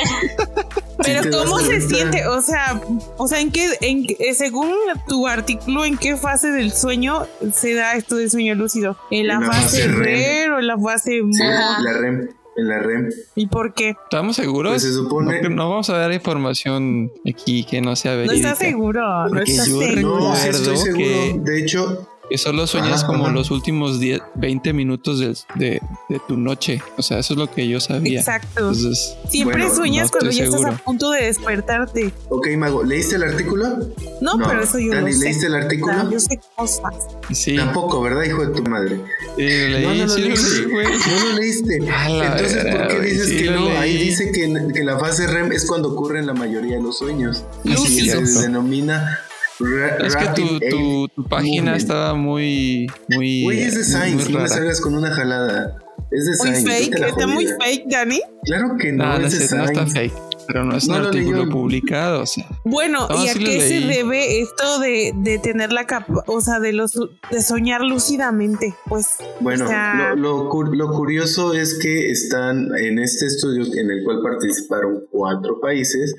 Pero 1.02 1.23
¿cómo 1.45 1.59
se 1.61 1.81
siente? 1.81 2.26
O 2.26 2.40
sea, 2.43 2.81
o 3.17 3.28
sea, 3.28 3.40
en 3.40 3.50
qué, 3.52 3.71
en, 3.81 4.05
eh, 4.19 4.35
según 4.35 4.73
tu 5.07 5.26
artículo, 5.26 5.85
¿en 5.85 5.97
qué 5.97 6.17
fase 6.17 6.50
del 6.50 6.73
sueño 6.73 7.26
se 7.52 7.75
da 7.75 7.95
esto 7.95 8.17
del 8.17 8.31
sueño 8.31 8.55
lúcido? 8.55 8.97
¿En 9.11 9.26
la, 9.28 9.35
En 9.35 9.40
la 9.43 9.47
fase 9.47 9.62
fase 9.83 9.88
REM. 9.88 9.99
REM 10.05 10.52
o 10.55 10.59
en 10.59 10.67
la 10.67 10.78
fase 10.78 11.11
Sí, 11.33 11.38
la 11.85 11.93
REM, 12.00 12.28
en 12.57 12.69
la 12.69 12.78
REM. 12.81 13.09
¿Y 13.37 13.47
por 13.47 13.75
qué? 13.75 13.90
¿Estamos 13.90 14.35
seguros? 14.37 14.73
Pues 14.73 14.83
se 14.83 14.93
supone- 14.93 15.40
No, 15.43 15.49
no 15.50 15.71
vamos 15.71 15.88
a 15.90 15.97
dar 15.99 16.12
información 16.12 17.12
aquí 17.28 17.64
que 17.64 17.81
no 17.81 17.95
sea 17.97 18.12
No 18.12 18.19
verídica. 18.19 18.50
estás 18.52 18.59
seguro, 18.59 19.28
no 19.28 19.45
yo 19.45 19.64
seguro. 19.64 20.19
No, 20.21 20.37
sí 20.37 20.49
estoy 20.49 20.76
seguro. 20.76 20.97
que- 20.99 21.40
De 21.45 21.59
hecho, 21.61 22.09
Que 22.30 22.37
solo 22.38 22.66
sueñas 22.66 23.04
como 23.04 23.25
ajá. 23.25 23.32
los 23.32 23.50
últimos 23.50 24.00
10, 24.00 24.20
20 24.35 24.73
minutos 24.75 25.18
de, 25.54 25.80
de 26.08 26.20
tu 26.28 26.37
noche. 26.37 26.82
O 26.99 27.02
sea, 27.02 27.18
eso 27.20 27.32
es 27.35 27.38
lo 27.38 27.50
que 27.50 27.66
yo 27.66 27.80
sabía. 27.80 28.20
Exacto. 28.20 28.49
Entonces, 28.68 29.16
Siempre 29.30 29.62
Bueno, 29.62 29.75
sueñas 29.75 30.04
no 30.04 30.11
cuando 30.18 30.30
ya 30.30 30.44
estás 30.44 30.64
a 30.66 30.73
punto 30.76 31.11
de 31.11 31.25
despertarte. 31.25 32.12
ok, 32.28 32.49
Mago, 32.58 32.85
¿leíste 32.85 33.16
el 33.16 33.23
artículo? 33.23 33.78
No, 34.20 34.37
pero 34.47 34.62
eso 34.62 34.78
yo 34.78 34.92
Dani, 34.92 35.12
lo 35.12 35.18
sé. 35.18 35.25
¿leíste 35.25 35.47
el 35.47 35.52
O 35.52 35.56
sea, 35.56 35.64
artículo? 35.64 36.11
yo 36.11 36.20
sé 36.20 36.40
cosas. 36.54 36.94
sí. 37.32 37.56
Tampoco, 37.56 38.02
¿verdad, 38.02 38.25
hijo 38.25 38.44
de 38.44 38.52
tu 38.54 38.62
madre? 38.68 39.00
Sí, 39.37 39.42
lo 39.42 39.68
leí, 39.68 39.82
no, 39.87 39.94
no 39.94 40.04
lo 40.04 40.08
sí 40.08 40.20
lo 40.20 40.28
leíste. 40.28 40.61
leí, 40.61 40.70
güey. 40.70 40.87
No 40.87 41.28
lo 41.30 41.37
leíste. 41.38 41.76
Entonces, 41.76 42.64
¿por 42.75 42.88
qué 42.88 43.00
dices 43.00 43.28
sí 43.28 43.37
que 43.38 43.44
lo 43.50 43.61
no? 43.61 43.78
Ahí 43.78 43.94
leí. 43.94 44.04
dice 44.08 44.32
que, 44.32 44.68
que 44.75 44.85
la 44.85 44.99
fase 44.99 45.26
REM 45.26 45.52
es 45.52 45.64
cuando 45.66 45.92
ocurren 45.92 46.26
la 46.26 46.35
mayoría 46.35 46.76
de 46.76 46.82
los 46.82 46.99
sueños. 46.99 47.44
Y 47.64 47.75
se 47.76 48.20
denomina 48.42 49.18
ra- 49.60 49.96
Es 50.06 50.16
que 50.16 50.26
tu, 50.34 50.58
tu, 50.70 51.08
tu 51.08 51.24
página 51.28 51.62
movement. 51.62 51.76
estaba 51.76 52.14
muy, 52.14 52.86
muy, 53.08 53.42
Güey, 53.44 53.62
es 53.62 53.72
de 53.74 53.78
muy- 53.80 53.84
Science, 53.84 54.24
muy 54.24 54.32
no 54.34 54.40
me 54.40 54.48
salgas 54.48 54.80
con 54.80 54.94
una 54.94 55.10
jalada. 55.10 55.78
Es 56.10 56.24
de 56.24 56.30
Muy 56.30 56.56
Science. 56.56 56.70
fake, 56.84 56.96
a 56.96 56.98
la 57.00 57.08
está 57.08 57.26
muy 57.26 57.46
fake, 57.46 57.84
Dani. 57.90 58.20
Claro 58.44 58.76
que 58.78 58.92
no, 58.92 59.04
No, 59.04 59.18
no, 59.18 59.26
es 59.26 59.38
de 59.38 59.44
es- 59.44 59.52
no 59.52 59.64
está 59.64 59.86
Science. 59.86 60.10
fake, 60.10 60.22
pero 60.46 60.64
no 60.64 60.76
es 60.76 60.84
un 60.86 60.92
No 60.94 60.98
lo 61.00 61.08
artículo 61.08 61.42
leí. 61.42 61.50
publicado. 61.50 62.22
O 62.22 62.26
sea, 62.26 62.46
Bueno, 62.64 63.06
No, 63.10 63.24
¿y 63.24 63.28
a 63.28 63.32
sí 63.34 63.44
qué 63.44 63.60
se 63.60 63.80
debe 63.86 64.40
esto 64.40 64.78
de, 64.78 65.12
de 65.16 65.38
tener 65.38 65.70
la 65.70 65.86
capa, 65.86 66.22
o 66.26 66.40
sea, 66.40 66.60
de 66.60 66.72
los 66.72 66.92
de 67.30 67.42
soñar 67.42 67.82
lúcidamente? 67.82 68.74
Pues, 68.88 69.16
Bueno, 69.40 69.66
o 69.66 69.68
sea, 69.68 70.14
lo, 70.16 70.44
lo 70.44 70.48
cu- 70.48 70.72
lo 70.72 70.90
curioso 70.92 71.52
es 71.52 71.78
que 71.78 72.10
están 72.10 72.68
en 72.78 72.98
este 73.00 73.26
estudio 73.26 73.64
en 73.78 73.90
el 73.90 74.02
cual 74.02 74.20
participaron 74.22 75.02
cuatro 75.10 75.60
países 75.60 76.14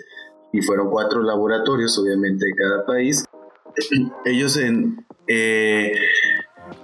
y 0.54 0.62
fueron 0.62 0.92
cuatro 0.92 1.24
laboratorios, 1.24 1.98
obviamente, 1.98 2.46
de 2.46 2.52
cada 2.56 2.86
país. 2.86 3.24
Ellos 4.26 4.58
en, 4.58 5.06
eh, 5.28 5.92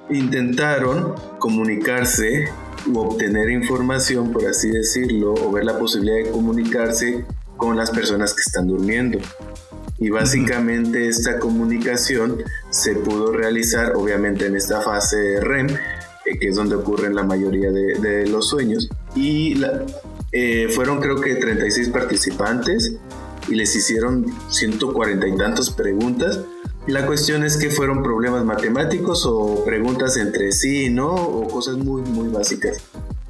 intentaron 0.10 1.16
comunicarse 1.40 2.50
u 2.88 3.00
obtener 3.00 3.50
información, 3.50 4.32
por 4.32 4.46
así 4.46 4.70
decirlo, 4.70 5.34
o 5.34 5.52
ver 5.52 5.66
la 5.66 5.78
posibilidad 5.80 6.18
de 6.26 6.32
comunicarse 6.32 7.26
con 7.58 7.78
las 7.78 7.90
personas 7.92 8.34
que 8.34 8.42
están 8.42 8.68
durmiendo. 8.68 9.18
Y 9.98 10.10
básicamente 10.10 11.08
esta 11.08 11.40
comunicación 11.40 12.44
se 12.70 12.96
pudo 12.96 13.32
realizar 13.32 13.94
obviamente 13.96 14.46
en 14.46 14.56
esta 14.56 14.82
fase 14.82 15.40
REM, 15.40 15.68
eh, 15.70 16.38
que 16.40 16.50
es 16.50 16.56
donde 16.56 16.76
ocurren 16.76 17.16
la 17.16 17.24
mayoría 17.24 17.72
de, 17.72 17.96
de 18.00 18.28
los 18.28 18.50
sueños. 18.50 18.90
Y 19.16 19.56
la- 19.56 19.84
eh, 20.32 20.68
fueron 20.76 21.00
creo 21.00 21.22
que 21.22 21.36
36 21.36 21.90
participantes 21.90 22.98
y 23.48 23.56
les 23.56 23.74
hicieron 23.76 24.26
140 24.50 25.28
y 25.28 25.38
tantas 25.38 25.70
preguntas. 25.70 26.42
La 26.88 27.06
cuestión 27.08 27.44
es 27.44 27.58
que 27.58 27.70
fueron 27.72 28.04
problemas 28.04 28.46
matemáticos 28.46 29.26
o 29.26 29.64
preguntas 29.66 30.18
entre 30.18 30.52
sí 30.52 30.86
y 30.86 30.90
no, 30.90 31.14
o 31.14 31.48
cosas 31.48 31.78
muy, 31.78 32.02
muy 32.04 32.30
básicas. 32.30 32.78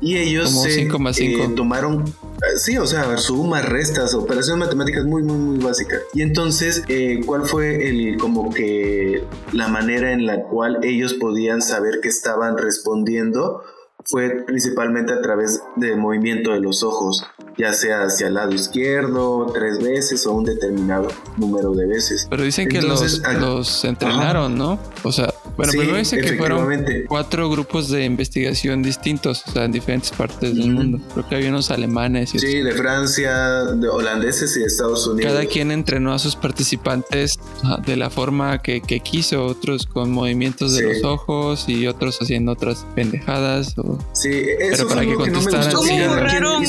Y 0.01 0.17
ellos 0.17 0.49
Como 0.49 0.63
se, 0.63 0.71
cinco 0.71 0.99
más 0.99 1.15
cinco. 1.15 1.43
eh, 1.43 1.49
tomaron, 1.55 2.03
eh, 2.03 2.57
sí, 2.57 2.77
o 2.77 2.85
sea, 2.85 3.17
sumas, 3.17 3.67
restas, 3.67 4.13
operaciones 4.13 4.65
matemáticas 4.65 5.05
muy, 5.05 5.23
muy, 5.23 5.37
muy 5.37 5.63
básicas. 5.63 6.01
Y 6.13 6.21
entonces, 6.21 6.83
eh, 6.89 7.21
¿cuál 7.25 7.43
fue 7.47 7.87
el, 7.87 8.17
como 8.17 8.53
que, 8.53 9.23
la 9.53 9.69
manera 9.69 10.11
en 10.11 10.25
la 10.25 10.43
cual 10.43 10.79
ellos 10.83 11.13
podían 11.13 11.61
saber 11.61 12.01
que 12.01 12.09
estaban 12.09 12.57
respondiendo? 12.57 13.63
Fue 14.03 14.43
principalmente 14.45 15.13
a 15.13 15.21
través 15.21 15.63
del 15.77 15.97
movimiento 15.97 16.51
de 16.51 16.59
los 16.59 16.83
ojos, 16.83 17.25
ya 17.57 17.73
sea 17.73 18.03
hacia 18.03 18.27
el 18.27 18.33
lado 18.33 18.53
izquierdo, 18.53 19.51
tres 19.53 19.81
veces 19.81 20.25
o 20.27 20.33
un 20.33 20.43
determinado 20.45 21.07
número 21.37 21.71
de 21.71 21.85
veces. 21.87 22.27
pero 22.29 22.43
dicen 22.43 22.67
que 22.67 22.79
Entonces, 22.79 23.19
los, 23.19 23.23
ah, 23.27 23.33
los 23.33 23.85
entrenaron, 23.85 24.57
¿no? 24.57 24.77
O 25.03 25.11
sea, 25.11 25.33
bueno, 25.55 25.71
Sí, 25.71 25.77
primero 25.77 25.97
dice 25.97 26.17
que 26.19 26.33
fueron 26.33 26.67
cuatro 27.07 27.49
grupos 27.49 27.89
de 27.89 28.03
investigación 28.03 28.83
distintos, 28.83 29.43
o 29.47 29.51
sea, 29.51 29.63
en 29.65 29.71
diferentes 29.71 30.11
partes 30.11 30.53
del 30.55 30.69
mundo. 30.71 30.99
Creo 31.13 31.29
que 31.29 31.35
había 31.35 31.49
unos 31.49 31.71
alemanes 31.71 32.35
y 32.35 32.39
Sí, 32.39 32.61
de 32.61 32.73
Francia, 32.73 33.63
de 33.63 33.87
holandeses 33.87 34.55
y 34.57 34.59
de 34.59 34.65
Estados 34.65 35.07
Unidos. 35.07 35.31
Cada 35.31 35.45
quien 35.45 35.71
entrenó 35.71 36.13
a 36.13 36.19
sus 36.19 36.35
participantes 36.35 37.39
de 37.85 37.95
la 37.95 38.09
forma 38.09 38.61
que, 38.61 38.81
que 38.81 38.99
quiso, 38.99 39.45
otros 39.45 39.85
con 39.85 40.11
movimientos 40.11 40.73
de 40.75 40.79
Sí. 40.81 40.85
los 41.01 41.03
ojos 41.05 41.69
y 41.69 41.87
otros 41.87 42.17
haciendo 42.21 42.51
otras 42.51 42.85
pendejadas. 42.95 43.77
o- 43.77 43.97
Sí, 44.13 44.29
eso 44.59 44.87
para 44.87 44.95
fue 45.01 45.05
que 45.05 45.11
algo 45.11 45.23
que 45.23 45.31
no 45.31 45.41
me 45.41 45.51
gustó. 45.51 45.81
sí, 45.83 45.99
borraron. 46.05 46.63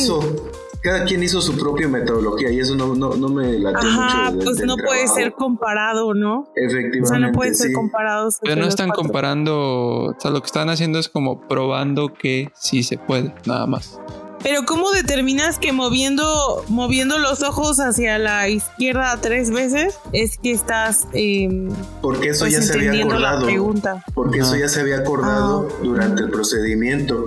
Cada 0.87 1.05
quien 1.05 1.21
hizo 1.23 1.41
su 1.41 1.57
propia 1.59 1.89
metodología 1.89 2.51
y 2.51 2.61
eso 2.61 2.77
no, 2.77 2.95
no, 2.95 3.17
no 3.17 3.29
me 3.29 3.59
latió 3.59 3.89
ajá, 3.89 4.31
mucho. 4.31 4.39
de- 4.39 4.45
pues 4.45 4.67
no 4.67 4.77
puede 4.77 5.01
trabajo. 5.01 5.15
ser 5.17 5.33
comparado, 5.33 6.15
¿no? 6.15 6.49
Efectivamente. 6.55 7.03
O 7.03 7.07
sea, 7.07 7.19
no 7.19 7.33
pueden 7.33 7.55
ser 7.57 7.73
comparados. 7.73 8.39
Pero 8.41 8.61
no 8.63 8.69
están 8.69 8.89
cuatro. 8.89 9.03
comparando, 9.03 9.57
o 10.05 10.15
sea, 10.19 10.31
lo 10.31 10.41
que 10.41 10.47
están 10.47 10.69
haciendo 10.71 10.99
es 11.01 11.09
como 11.09 11.41
probando 11.41 12.15
que 12.15 12.51
sí 12.55 12.85
se 12.85 12.99
puede, 12.99 13.35
nada 13.47 13.67
más. 13.67 13.99
Pero 14.47 14.65
¿cómo 14.65 14.93
determinas 14.93 15.59
que 15.59 15.73
moviendo, 15.73 16.65
moviendo 16.69 17.19
los 17.19 17.43
ojos 17.43 17.81
hacia 17.81 18.17
la 18.21 18.49
izquierda 18.49 19.19
tres 19.21 19.51
veces 19.51 19.99
es 20.13 20.39
que 20.39 20.53
estás 20.53 21.09
eh, 21.15 21.69
Porque 22.01 22.29
eso 22.29 22.45
pues, 22.45 22.53
ya 22.53 22.63
se 22.63 22.75
había 22.75 23.05
acordado. 23.05 23.45
pregunta? 23.45 24.05
Porque 24.15 24.39
eso 24.39 24.55
ya 24.55 24.69
se 24.69 24.83
había 24.83 24.99
acordado 24.99 25.67
Ah, 25.69 25.75
durante 25.83 26.23
el 26.23 26.31
procedimiento. 26.31 27.27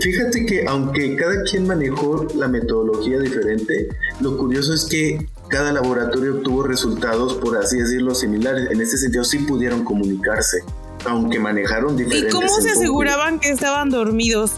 Fíjate 0.00 0.46
que 0.46 0.64
aunque 0.68 1.16
cada 1.16 1.42
quien 1.42 1.66
manejó 1.66 2.24
la 2.36 2.46
metodología 2.46 3.18
diferente, 3.18 3.88
lo 4.20 4.38
curioso 4.38 4.74
es 4.74 4.84
que 4.84 5.26
cada 5.48 5.72
laboratorio 5.72 6.36
obtuvo 6.36 6.62
resultados, 6.62 7.34
por 7.34 7.56
así 7.56 7.78
decirlo, 7.78 8.14
similares. 8.14 8.70
En 8.70 8.80
ese 8.80 8.96
sentido 8.96 9.24
sí 9.24 9.38
pudieron 9.38 9.82
comunicarse, 9.82 10.58
aunque 11.04 11.40
manejaron 11.40 11.94
¿Y 11.94 12.04
diferentes. 12.04 12.32
cómo 12.32 12.60
se 12.60 12.70
aseguraban 12.70 13.40
que 13.40 13.48
estaban 13.48 13.90
dormidos? 13.90 14.52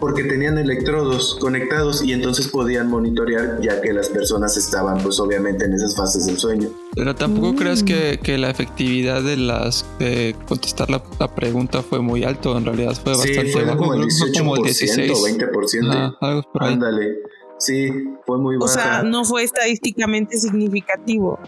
Porque 0.00 0.24
tenían 0.24 0.56
electrodos 0.56 1.36
conectados 1.40 2.02
y 2.02 2.12
entonces 2.14 2.48
podían 2.48 2.88
monitorear 2.88 3.60
ya 3.60 3.80
que 3.82 3.92
las 3.92 4.08
personas 4.08 4.56
estaban 4.56 4.98
pues 5.02 5.20
obviamente 5.20 5.66
en 5.66 5.74
esas 5.74 5.94
fases 5.94 6.24
del 6.26 6.38
sueño. 6.38 6.70
Pero 6.94 7.14
tampoco 7.14 7.52
Mm. 7.52 7.56
crees 7.56 7.82
que, 7.82 8.18
que 8.22 8.38
la 8.38 8.48
efectividad 8.50 9.22
de 9.22 9.36
las 9.36 9.84
de 9.98 10.34
contestar 10.48 10.88
la, 10.90 11.02
la 11.18 11.34
pregunta 11.34 11.82
fue 11.82 12.00
muy 12.00 12.24
alto, 12.24 12.56
en 12.56 12.64
realidad 12.64 12.94
fue 13.04 13.14
Sí, 13.14 13.28
bastante 13.28 13.52
fue 13.52 13.64
bajo, 13.64 13.76
como 13.78 13.94
el 13.94 14.00
creo 14.00 14.08
que 14.08 14.14
fue 14.14 14.28
18% 14.30 14.38
como 14.38 14.54
el 14.54 14.60
o 14.60 14.64
16. 14.64 15.12
20%. 15.12 15.90
Ajá, 15.90 16.16
algo 16.20 16.42
por 16.52 16.62
ahí. 16.64 16.72
Ándale. 16.72 17.16
Sí, 17.58 17.92
fue 18.24 18.38
muy 18.38 18.56
O 18.56 18.60
baja. 18.60 18.72
sea, 18.72 19.02
no 19.02 19.24
fue 19.26 19.42
estadísticamente 19.44 20.38
significativo. 20.38 21.38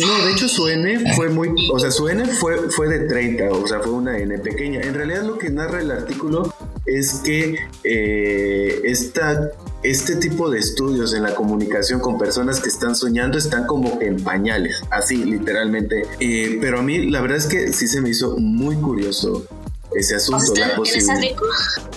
No, 0.00 0.24
de 0.24 0.30
hecho 0.30 0.46
su 0.48 0.68
N 0.68 1.12
fue 1.16 1.28
muy, 1.30 1.48
o 1.72 1.78
sea, 1.80 1.90
su 1.90 2.08
N 2.08 2.24
fue, 2.24 2.56
fue 2.70 2.86
de 2.88 3.08
30, 3.08 3.50
o 3.50 3.66
sea, 3.66 3.80
fue 3.80 3.90
una 3.90 4.16
N 4.16 4.38
pequeña. 4.38 4.80
En 4.82 4.94
realidad 4.94 5.24
lo 5.24 5.36
que 5.36 5.50
narra 5.50 5.80
el 5.80 5.90
artículo 5.90 6.54
es 6.90 7.14
que 7.24 7.56
eh, 7.84 8.80
esta, 8.84 9.50
este 9.82 10.16
tipo 10.16 10.50
de 10.50 10.58
estudios 10.58 11.14
en 11.14 11.22
la 11.22 11.34
comunicación 11.34 12.00
con 12.00 12.18
personas 12.18 12.60
que 12.60 12.68
están 12.68 12.94
soñando 12.94 13.38
están 13.38 13.66
como 13.66 14.00
en 14.00 14.22
pañales, 14.22 14.82
así 14.90 15.24
literalmente. 15.24 16.02
Eh, 16.18 16.58
pero 16.60 16.80
a 16.80 16.82
mí 16.82 17.10
la 17.10 17.20
verdad 17.20 17.38
es 17.38 17.46
que 17.46 17.72
sí 17.72 17.86
se 17.86 18.00
me 18.00 18.10
hizo 18.10 18.36
muy 18.38 18.76
curioso 18.76 19.46
ese 19.94 20.16
asunto, 20.16 20.44
sea, 20.54 20.68
la 20.68 20.74
en, 20.74 20.82
ese 20.82 20.98
posibilidad. 21.06 21.16
artículo, 21.16 21.50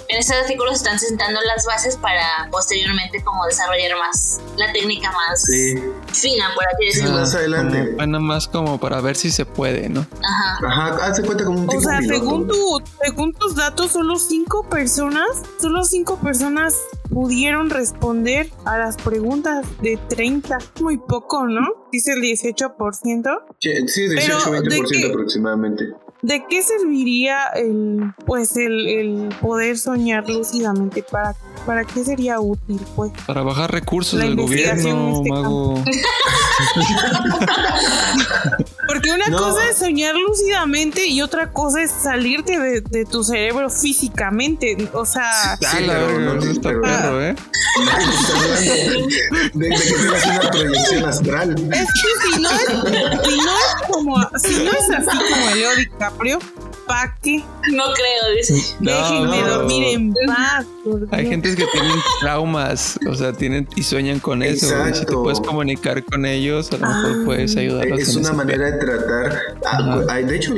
en 0.07 0.17
ese 0.19 0.33
artículo 0.33 0.69
se 0.71 0.77
están 0.77 0.99
sentando 0.99 1.39
las 1.41 1.65
bases 1.65 1.97
para 1.97 2.49
posteriormente 2.51 3.23
como 3.23 3.45
desarrollar 3.45 3.97
más 3.97 4.39
la 4.57 4.71
técnica 4.73 5.11
más 5.11 5.41
Sí, 5.43 5.75
fina, 6.11 6.49
por 6.55 6.63
así 6.65 6.75
Sí, 6.79 6.85
decirlo. 6.99 7.11
más 7.19 7.35
adelante. 7.35 7.77
Como, 7.85 7.95
bueno, 7.97 8.19
más 8.19 8.47
como 8.47 8.79
para 8.79 9.01
ver 9.01 9.15
si 9.15 9.31
se 9.31 9.45
puede, 9.45 9.89
¿no? 9.89 10.01
Ajá. 10.23 10.67
Ajá, 10.67 11.05
hace 11.05 11.23
cuenta 11.23 11.45
como 11.45 11.59
un 11.61 11.67
tipo 11.67 11.79
O 11.79 11.81
sea, 11.81 11.99
piloto. 11.99 12.19
según, 12.19 12.47
tu, 12.47 12.81
según 13.03 13.33
tus 13.33 13.55
datos, 13.55 13.91
solo 13.91 14.17
cinco 14.17 14.67
personas, 14.69 15.27
solo 15.61 15.83
cinco 15.83 16.19
personas 16.19 16.75
pudieron 17.09 17.69
responder 17.69 18.49
a 18.65 18.77
las 18.77 18.97
preguntas 18.97 19.65
de 19.81 19.97
30. 20.09 20.57
Muy 20.81 20.97
poco, 20.97 21.45
¿no? 21.47 21.67
Dice 21.91 22.13
el 22.13 22.21
18%. 22.21 23.43
Sí, 23.59 24.07
Pero, 24.15 24.37
18-20% 24.39 24.63
¿de 24.63 24.81
qué? 25.01 25.07
aproximadamente. 25.09 25.85
¿De 26.23 26.45
qué 26.49 26.63
serviría 26.63 27.47
el, 27.55 28.13
pues 28.25 28.55
el, 28.55 28.87
el 28.87 29.29
poder 29.41 29.77
soñar 29.77 30.27
lúcidamente? 30.29 31.03
¿Para, 31.03 31.35
¿Para 31.65 31.83
qué 31.83 32.03
sería 32.05 32.39
útil, 32.39 32.79
pues? 32.95 33.11
Para 33.27 33.41
bajar 33.43 33.69
recursos 33.71 34.17
La 34.19 34.25
del 34.25 34.39
investigación 34.39 34.87
en 34.97 35.11
gobierno, 35.13 35.17
este 35.17 35.29
mago. 35.29 35.83
Porque 38.87 39.11
una 39.11 39.27
No. 39.27 39.37
cosa 39.37 39.69
es 39.69 39.77
soñar 39.77 40.15
lúcidamente 40.15 41.07
y 41.07 41.21
otra 41.21 41.51
cosa 41.51 41.81
es 41.81 41.91
salirte 41.91 42.59
de, 42.59 42.81
de 42.81 43.05
tu 43.05 43.23
cerebro 43.23 43.69
físicamente. 43.69 44.89
O 44.93 45.05
sea, 45.05 45.53
Ah, 45.53 45.57
Sí, 45.59 45.85
no- 45.87 46.19
no 46.19 47.21
¿eh? 47.21 47.35
De, 49.53 49.69
de 49.69 49.69
que 49.69 49.93
tengas 49.93 50.25
una 50.25 50.49
proyección 50.51 51.05
astral. 51.05 51.55
es 51.73 51.87
que 51.87 52.35
si 52.35 52.41
no 52.41 52.49
es, 52.51 52.61
si 53.25 53.37
no 53.37 53.51
es 53.57 53.87
como, 53.89 54.15
si 54.37 54.63
no 54.63 54.71
es 54.71 54.89
así 54.95 55.17
como 55.17 55.49
el 55.49 55.59
Leo 55.59 55.71
DiCaprio, 56.13 56.39
¿pa' 56.87 57.15
qué? 57.21 57.43
No 57.71 57.83
creo, 57.93 58.35
dice. 58.37 58.75
No, 58.79 58.91
Déjenme 58.91 59.41
no. 59.41 59.47
dormir 59.57 59.83
en 59.95 60.13
paz. 60.27 60.65
por 60.83 61.07
Hay 61.11 61.21
Dios. 61.21 61.31
gentes 61.31 61.55
que 61.55 61.65
tienen 61.71 61.91
traumas, 62.19 62.99
o 63.09 63.15
sea, 63.15 63.33
tienen 63.33 63.67
y 63.75 63.83
sueñan 63.83 64.19
con 64.19 64.43
eso. 64.43 64.65
Y 64.65 64.69
si 64.69 64.75
te 64.75 64.89
Exacto. 64.89 65.23
puedes 65.23 65.39
comunicar 65.39 66.03
con 66.03 66.25
ellos, 66.25 66.71
a 66.71 66.77
lo 66.77 66.87
mejor 66.87 67.11
Ah. 67.11 67.21
puedes 67.25 67.55
ayudarlos. 67.55 67.99
Es 67.99 68.15
una 68.15 68.33
manera 68.33 68.71
de 68.71 68.77
tratar. 68.77 69.41
ah, 69.65 70.01
pues, 70.05 70.27
de 70.27 70.35
hecho, 70.35 70.53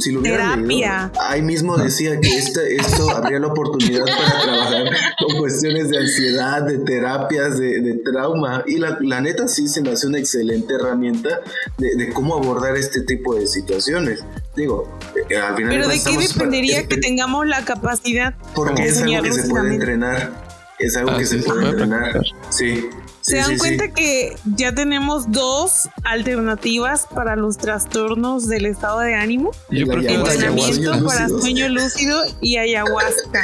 si 0.00 0.12
lo 0.12 0.20
hubiera 0.20 0.54
Terapia. 0.54 0.66
leído, 1.12 1.22
ahí 1.28 1.42
mismo 1.42 1.76
decía 1.76 2.18
que 2.20 2.28
esta, 2.38 2.62
esto 2.66 3.10
habría 3.10 3.38
la 3.38 3.48
oportunidad 3.48 4.04
para 4.06 4.40
trabajar 4.42 4.84
con 5.18 5.38
cuestiones 5.38 5.90
de 5.90 5.98
ansiedad, 5.98 6.62
de 6.62 6.78
terapias, 6.78 7.58
de, 7.58 7.80
de 7.80 7.94
trauma. 7.98 8.64
Y 8.66 8.78
la, 8.78 8.96
la 9.00 9.20
neta 9.20 9.46
sí 9.46 9.68
se 9.68 9.82
me 9.82 9.90
hace 9.90 10.06
una 10.06 10.18
excelente 10.18 10.74
herramienta 10.74 11.40
de, 11.78 11.94
de 11.96 12.12
cómo 12.12 12.34
abordar 12.34 12.76
este 12.76 13.02
tipo 13.02 13.34
de 13.34 13.46
situaciones. 13.46 14.24
Digo, 14.56 14.98
eh, 15.28 15.36
al 15.36 15.54
final 15.56 15.70
Pero 15.70 15.88
¿de 15.88 16.02
qué 16.02 16.18
dependería 16.18 16.86
que 16.88 16.96
tengamos 16.96 17.46
la 17.46 17.64
capacidad 17.64 18.34
Porque 18.54 18.82
de 18.84 18.88
es 18.88 19.02
algo 19.02 19.22
que 19.22 19.32
se 19.32 19.48
puede 19.48 19.74
entrenar. 19.74 20.32
Es 20.78 20.96
algo 20.96 21.10
Ah, 21.12 21.18
que 21.18 21.26
sí, 21.26 21.38
se 21.40 21.44
puede 21.44 21.60
puede 21.60 21.70
entrenar. 21.72 22.12
practicar. 22.12 22.52
Sí. 22.52 22.88
¿Se 23.26 23.32
sí, 23.32 23.38
dan 23.38 23.46
sí, 23.46 23.52
sí. 23.54 23.58
cuenta 23.58 23.88
que 23.88 24.36
ya 24.54 24.72
tenemos 24.72 25.32
dos 25.32 25.88
alternativas 26.04 27.08
para 27.12 27.34
los 27.34 27.58
trastornos 27.58 28.46
del 28.46 28.66
estado 28.66 29.00
de 29.00 29.16
ánimo? 29.16 29.50
Yo 29.68 29.90
ayahuasca. 29.90 30.12
Entrenamiento 30.12 31.04
para 31.04 31.28
sueño 31.28 31.68
lúcido 31.68 32.22
y 32.40 32.56
ayahuasca. 32.58 33.42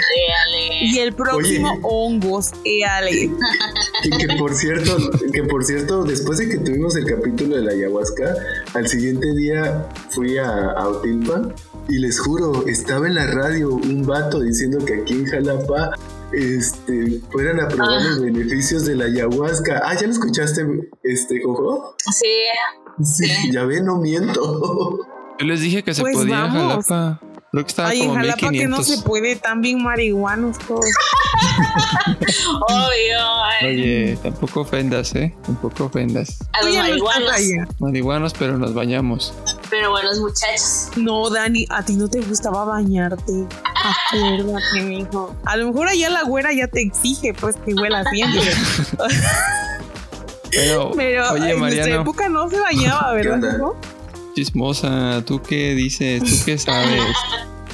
Y 0.83 0.99
el 1.01 1.13
próximo 1.15 1.73
Oye. 1.73 1.81
hongos, 1.83 2.53
éale. 2.65 3.33
Que, 4.05 4.29
que 4.29 4.37
por 4.37 4.55
cierto, 4.55 4.97
que 5.33 5.43
por 5.43 5.65
cierto, 5.65 6.05
después 6.05 6.39
de 6.39 6.49
que 6.49 6.59
tuvimos 6.59 6.95
el 6.95 7.05
capítulo 7.05 7.57
de 7.57 7.63
la 7.63 7.73
ayahuasca, 7.73 8.37
al 8.75 8.87
siguiente 8.87 9.35
día 9.35 9.89
fui 10.11 10.39
a, 10.39 10.47
a 10.49 10.89
Otilpan 10.89 11.53
y 11.89 11.99
les 11.99 12.21
juro, 12.21 12.69
estaba 12.69 13.09
en 13.09 13.17
la 13.17 13.27
radio 13.27 13.71
un 13.75 14.07
vato 14.07 14.41
diciendo 14.41 14.79
que 14.85 14.95
aquí 15.01 15.15
en 15.15 15.27
Jalapa 15.27 15.91
este, 16.33 17.21
fueran 17.31 17.61
a 17.61 17.69
probar 17.69 17.89
Ah. 18.01 18.05
los 18.05 18.21
beneficios 18.23 18.85
de 18.87 18.97
la 18.97 19.05
ayahuasca. 19.07 19.81
Ah, 19.85 19.95
¿ya 19.95 20.07
lo 20.07 20.13
escuchaste, 20.13 20.65
este, 21.05 21.43
Jojo? 21.43 21.95
Sí, 21.99 22.27
Sí, 23.03 23.31
ya 23.53 23.65
ve, 23.65 23.81
no 23.81 23.97
miento. 23.97 24.99
Yo 25.39 25.47
les 25.47 25.61
dije 25.63 25.83
que 25.83 25.95
se 25.95 26.03
Pues 26.03 26.15
podía 26.17 26.35
en 26.47 26.53
vamos. 26.55 26.87
Jalapa. 26.87 27.21
Creo 27.51 27.65
que 27.65 27.69
estaba 27.69 27.89
Ay, 27.89 28.01
en 28.03 28.07
como 28.09 28.21
Jalapa 28.21 28.37
que 28.51 28.67
no 28.69 28.77
1500. 28.79 28.87
se 28.87 29.03
puede, 29.03 29.37
tan 29.37 29.61
bien 29.63 29.83
marihuanos 29.83 30.59
todos. 30.59 30.85
obvio. 32.69 33.69
Oye, 33.69 34.19
tampoco 34.23 34.61
ofendas, 34.61 35.15
¿eh? 35.15 35.35
Tampoco 35.45 35.85
ofendas. 35.85 36.39
A 36.53 36.65
los 36.65 36.75
marihuanos. 36.77 37.33
Marihuanos, 37.81 38.33
pero 38.39 38.59
nos 38.59 38.75
bañamos. 38.75 39.35
Pero 39.73 39.91
buenos 39.91 40.19
muchachos. 40.19 40.89
No, 40.97 41.31
Dani, 41.31 41.65
a 41.71 41.83
ti 41.83 41.97
no 41.97 42.07
te 42.07 42.21
gustaba 42.21 42.67
bañarte. 42.67 43.47
Acuérdate, 44.13 44.83
mijo. 44.83 45.35
A 45.47 45.57
lo 45.57 45.69
mejor 45.69 45.89
allá 45.89 46.11
la 46.11 46.25
güera 46.25 46.53
ya 46.53 46.69
te 46.69 46.83
exige, 46.83 47.33
pues, 47.33 47.57
que 47.57 47.73
huela 47.73 48.05
siempre. 48.13 48.43
Pero, 50.51 50.91
Pero 50.95 51.33
oye, 51.33 51.53
en 51.53 51.59
nuestra 51.59 51.81
Mariano, 51.85 52.03
época 52.03 52.29
no 52.29 52.51
se 52.51 52.61
bañaba, 52.61 53.13
¿Qué 53.17 53.29
¿verdad? 53.29 53.59
chismosa, 54.35 55.23
¿tú 55.25 55.41
qué 55.41 55.75
dices? 55.75 56.23
¿Tú 56.23 56.45
qué 56.45 56.59
sabes? 56.59 57.01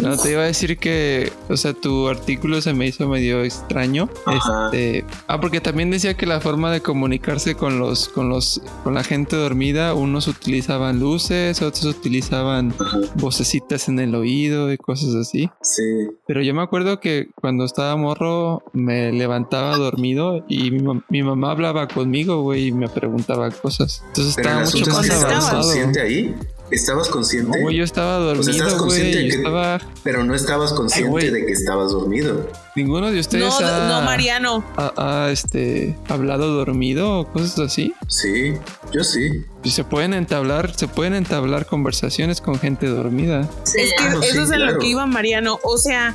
No, 0.01 0.17
te 0.17 0.33
iba 0.33 0.43
a 0.43 0.47
decir 0.47 0.79
que, 0.79 1.33
o 1.49 1.57
sea, 1.57 1.73
tu 1.75 2.09
artículo 2.09 2.61
se 2.61 2.73
me 2.73 2.87
hizo 2.87 3.09
medio 3.09 3.43
extraño. 3.45 4.09
Ajá. 4.27 4.67
Este, 4.67 5.05
ah, 5.27 5.41
porque 5.41 5.61
también 5.61 5.91
decía 5.91 6.15
que 6.17 6.27
la 6.27 6.41
forma 6.41 6.71
de 6.71 6.81
comunicarse 6.81 7.55
con 7.55 7.79
los, 7.79 8.09
con 8.09 8.29
los, 8.29 8.61
con 8.85 8.95
la 8.95 9.03
gente 9.05 9.37
dormida, 9.37 9.95
unos 9.95 10.29
utilizaban 10.29 11.01
luces, 11.01 11.61
otros 11.63 11.85
utilizaban 11.85 12.73
Ajá. 12.79 12.99
vocecitas 13.17 13.89
en 13.89 13.99
el 13.99 14.15
oído 14.15 14.73
y 14.73 14.77
cosas 14.79 15.15
así. 15.15 15.51
Sí. 15.63 15.83
Pero 16.27 16.43
yo 16.43 16.55
me 16.55 16.63
acuerdo 16.63 17.01
que 17.01 17.29
cuando 17.35 17.65
estaba 17.65 17.97
morro 17.97 18.63
me 18.73 19.13
levantaba 19.13 19.77
dormido 19.77 20.45
y 20.49 20.71
mi, 20.71 20.81
mam- 20.81 21.05
mi 21.09 21.23
mamá 21.23 21.51
hablaba 21.53 21.89
conmigo, 21.89 22.43
güey, 22.43 22.69
y 22.69 22.73
me 22.73 22.89
preguntaba 22.89 23.51
cosas. 23.51 24.03
Entonces 24.09 24.35
Pero 24.37 24.49
estaba 24.63 24.65
mucho 24.65 24.91
más 24.93 25.11
avanzado. 25.11 25.71
ahí. 26.03 26.35
¿Estabas 26.71 27.09
consciente? 27.09 27.63
No, 27.63 27.71
yo 27.71 27.83
estaba 27.83 28.19
dormido, 28.19 28.77
consciente 28.79 29.17
de 29.19 29.29
que- 29.29 29.37
estaba... 29.37 29.81
Pero 30.05 30.25
no 30.25 30.35
estabas 30.35 30.73
consciente 30.73 31.31
de 31.31 31.47
que 31.47 31.53
estabas 31.53 31.93
dormido. 31.93 32.47
Ninguno 32.77 33.11
de 33.11 33.21
ustedes 33.21 33.45
No, 33.61 33.67
ha, 33.67 33.89
no, 34.01 34.03
Mariano. 34.05 34.65
ha- 34.77 34.93
ha, 35.25 35.31
este, 35.31 35.97
hablado 36.09 36.53
dormido 36.53 37.21
o 37.21 37.27
cosas 37.33 37.59
así. 37.59 37.95
Sí, 38.07 38.55
yo 38.93 39.03
sí. 39.03 39.45
Y 39.65 39.71
se 39.71 39.83
pueden 39.85 40.13
entablar, 40.15 40.75
se 40.77 40.89
pueden 40.89 41.15
entablar 41.15 41.67
conversaciones 41.67 42.41
con 42.41 42.59
gente 42.59 42.87
dormida. 42.87 43.49
Sí. 43.65 43.81
Es 43.81 43.93
que 43.95 44.05
Ah, 44.05 44.13
eso 44.13 44.21
sí, 44.23 44.29
es 44.29 44.51
en 44.51 44.57
claro. 44.57 44.73
lo 44.73 44.79
que 44.79 44.87
iba 44.89 45.07
Mariano. 45.07 45.59
O 45.65 45.79
sea, 45.79 46.15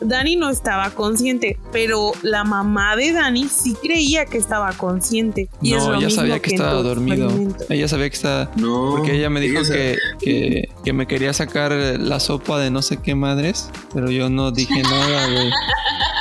Dani 0.00 0.36
no 0.36 0.50
estaba 0.50 0.90
consciente, 0.90 1.58
pero 1.72 2.12
la 2.22 2.44
mamá 2.44 2.96
de 2.96 3.12
Dani 3.12 3.48
sí 3.48 3.74
creía 3.80 4.26
que 4.26 4.38
estaba 4.38 4.72
consciente. 4.72 5.48
Y 5.60 5.74
es 5.74 5.82
no, 5.82 5.92
lo 5.92 5.96
ella 5.98 6.06
mismo 6.06 6.22
sabía 6.22 6.38
que 6.40 6.54
estaba 6.54 6.82
dormido. 6.82 7.30
Ella 7.68 7.88
sabía 7.88 8.08
que 8.08 8.16
estaba... 8.16 8.50
No. 8.56 8.90
Porque 8.96 9.16
ella 9.16 9.30
me 9.30 9.40
dijo 9.40 9.60
ella 9.60 9.70
que, 9.72 9.98
que, 10.20 10.68
que 10.84 10.92
me 10.92 11.06
quería 11.06 11.32
sacar 11.32 11.72
la 11.72 12.20
sopa 12.20 12.58
de 12.58 12.70
no 12.70 12.82
sé 12.82 12.98
qué 12.98 13.14
madres, 13.14 13.70
pero 13.94 14.10
yo 14.10 14.30
no 14.30 14.50
dije 14.50 14.82
nada, 14.82 15.28
güey. 15.28 15.50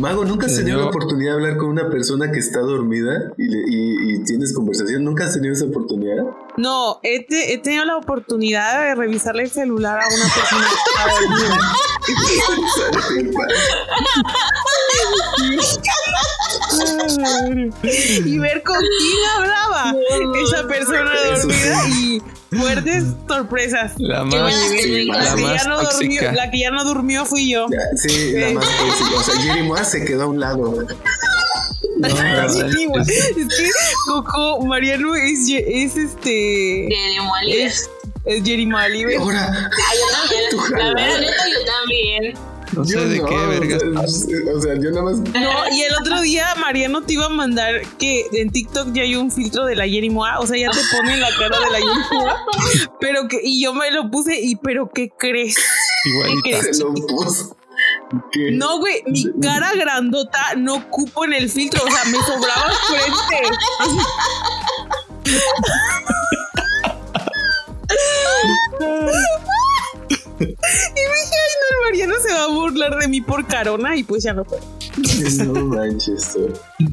Mago, 0.00 0.24
¿nunca 0.24 0.46
has 0.46 0.52
Te 0.54 0.60
tenido 0.60 0.78
la 0.80 0.86
oportunidad 0.86 1.32
de 1.32 1.36
hablar 1.42 1.56
con 1.58 1.68
una 1.68 1.90
persona 1.90 2.32
que 2.32 2.38
está 2.38 2.60
dormida 2.60 3.32
y, 3.36 3.44
le- 3.44 3.64
y- 3.68 4.14
y 4.14 4.24
tienes 4.24 4.54
conversación? 4.54 5.04
¿Nunca 5.04 5.24
has 5.24 5.34
tenido 5.34 5.52
esa 5.52 5.66
oportunidad? 5.66 6.24
No, 6.56 7.00
he, 7.02 7.26
te- 7.26 7.52
he 7.52 7.58
tenido 7.58 7.84
la 7.84 7.98
oportunidad 7.98 8.80
de 8.82 8.94
revisarle 8.94 9.42
el 9.42 9.50
celular 9.50 10.00
a 10.00 10.06
una 10.06 10.24
persona 10.34 10.66
que 10.66 10.90
estaba 10.90 11.12
dormida. 11.20 11.60
y 18.24 18.38
ver 18.38 18.62
con 18.62 18.78
quién 18.78 19.18
hablaba 19.36 19.94
esa 20.42 20.66
persona 20.66 21.10
dormida 21.36 21.82
sí. 21.84 21.99
Fuertes 22.50 23.04
sorpresas. 23.28 23.92
La 23.98 24.24
más, 24.24 24.54
técnica. 24.70 25.18
la 25.18 25.24
La 25.24 25.34
que, 25.36 25.42
más 25.42 25.62
ya 25.62 25.68
no 25.68 25.76
durmió, 25.82 25.90
tóxica. 26.20 26.32
la 26.32 26.50
que 26.50 26.58
ya 26.60 26.70
no 26.70 26.84
durmió 26.84 27.24
fui 27.26 27.50
yo. 27.50 27.66
Ya, 27.70 27.78
Sí, 27.96 28.32
la 28.32 28.50
más 28.52 28.64
tóxica. 28.64 29.16
O 29.16 29.22
sea, 29.22 29.40
Jerry 29.42 29.62
Moa 29.62 29.84
se 29.84 30.04
quedó 30.04 30.22
a 30.24 30.26
un 30.26 30.40
lado. 30.40 30.74
No, 32.00 32.08
Sí, 32.48 32.60
es- 32.96 33.56
que 33.56 33.70
Coco 34.06 34.64
Mariano 34.64 35.14
es, 35.16 35.40
es 35.50 35.96
este 35.98 36.86
aliviar. 36.86 37.66
es, 37.66 37.90
es 38.24 38.42
Jerry 38.42 38.64
Malibu. 38.64 39.20
Ahora, 39.20 39.52
Ah, 39.52 39.70
yo 39.94 40.06
también. 40.16 40.70
La 40.78 40.94
verdad, 40.94 41.46
yo 41.52 41.64
también. 41.66 42.49
No 42.72 42.84
sé 42.84 42.94
yo 42.94 43.08
de 43.08 43.18
no, 43.18 43.26
qué, 43.26 43.34
vergas. 43.34 43.82
O 43.82 44.08
sea, 44.08 44.54
o 44.54 44.60
sea, 44.60 44.74
yo 44.74 44.90
nada 44.90 45.02
más. 45.02 45.18
No, 45.18 45.76
y 45.76 45.82
el 45.82 45.94
otro 46.00 46.20
día 46.20 46.46
Mariano 46.58 47.02
te 47.02 47.14
iba 47.14 47.26
a 47.26 47.30
mandar 47.30 47.82
que 47.98 48.26
en 48.32 48.50
TikTok 48.50 48.92
ya 48.92 49.02
hay 49.02 49.16
un 49.16 49.30
filtro 49.30 49.64
de 49.64 49.76
la 49.76 49.86
Jerry 49.88 50.10
Moa, 50.10 50.38
o 50.40 50.46
sea, 50.46 50.56
ya 50.56 50.70
te 50.70 50.80
ponen 50.96 51.20
la 51.20 51.30
cara 51.38 51.58
de 51.58 51.70
la 51.70 51.78
Jerry 51.78 52.02
Moa, 52.12 52.36
pero 53.00 53.28
que, 53.28 53.40
y 53.42 53.62
yo 53.62 53.74
me 53.74 53.90
lo 53.90 54.10
puse, 54.10 54.40
y 54.40 54.56
pero 54.56 54.90
¿qué 54.92 55.10
crees? 55.16 55.56
Igualita. 56.04 56.42
¿Qué 56.44 56.58
crees? 56.60 56.76
Se 56.78 56.84
lo 56.84 56.94
puso. 56.94 57.56
¿Qué? 58.32 58.50
No, 58.52 58.78
güey, 58.78 59.02
mi 59.06 59.24
cara 59.40 59.72
grandota 59.74 60.54
no 60.56 60.88
cupo 60.90 61.24
en 61.24 61.32
el 61.32 61.50
filtro, 61.50 61.82
o 61.84 61.90
sea, 61.90 62.04
me 62.04 62.18
sobraba 62.18 62.70
frente. 62.88 63.58
Y 70.40 70.46
dije, 70.46 70.58
ay, 70.64 71.54
no, 71.60 71.76
el 71.76 71.90
Mariano 71.90 72.14
se 72.22 72.32
va 72.32 72.44
a 72.44 72.48
burlar 72.48 72.98
de 72.98 73.08
mí 73.08 73.20
por 73.20 73.46
carona, 73.46 73.96
y 73.96 74.04
pues 74.04 74.22
ya 74.22 74.32
no 74.32 74.44
fue. 74.44 74.58
No 75.46 75.66
manches. 75.66 76.36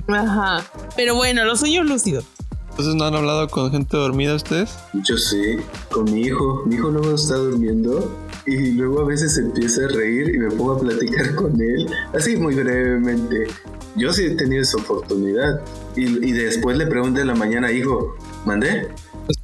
Ajá. 0.08 0.66
Pero 0.96 1.16
bueno, 1.16 1.46
los 1.46 1.60
sueños 1.60 1.86
lúcidos. 1.86 2.26
Entonces 2.72 2.94
no 2.94 3.06
han 3.06 3.16
hablado 3.16 3.48
con 3.48 3.72
gente 3.72 3.98
dormida 3.98 4.36
ustedes. 4.36 4.78
Yo 4.94 5.18
sí, 5.18 5.58
con 5.90 6.06
mi 6.06 6.22
hijo. 6.22 6.64
Mi 6.68 6.76
hijo 6.76 6.92
no 6.92 7.16
está 7.16 7.36
durmiendo 7.36 8.16
y 8.46 8.72
luego 8.74 9.02
a 9.02 9.06
veces 9.06 9.38
empieza 9.38 9.86
a 9.86 9.88
reír 9.88 10.34
y 10.36 10.38
me 10.38 10.52
pongo 10.52 10.74
a 10.74 10.80
platicar 10.80 11.34
con 11.36 11.60
él, 11.60 11.90
así 12.14 12.36
muy 12.36 12.54
brevemente. 12.54 13.48
Yo 13.96 14.14
sí 14.14 14.26
he 14.26 14.36
tenido 14.36 14.62
esa 14.62 14.78
oportunidad. 14.78 15.62
Y, 15.96 16.04
y 16.24 16.32
después 16.34 16.78
le 16.78 16.86
pregunté 16.86 17.22
en 17.22 17.28
la 17.28 17.36
mañana, 17.36 17.72
hijo, 17.72 18.16
¿mandé? 18.46 18.90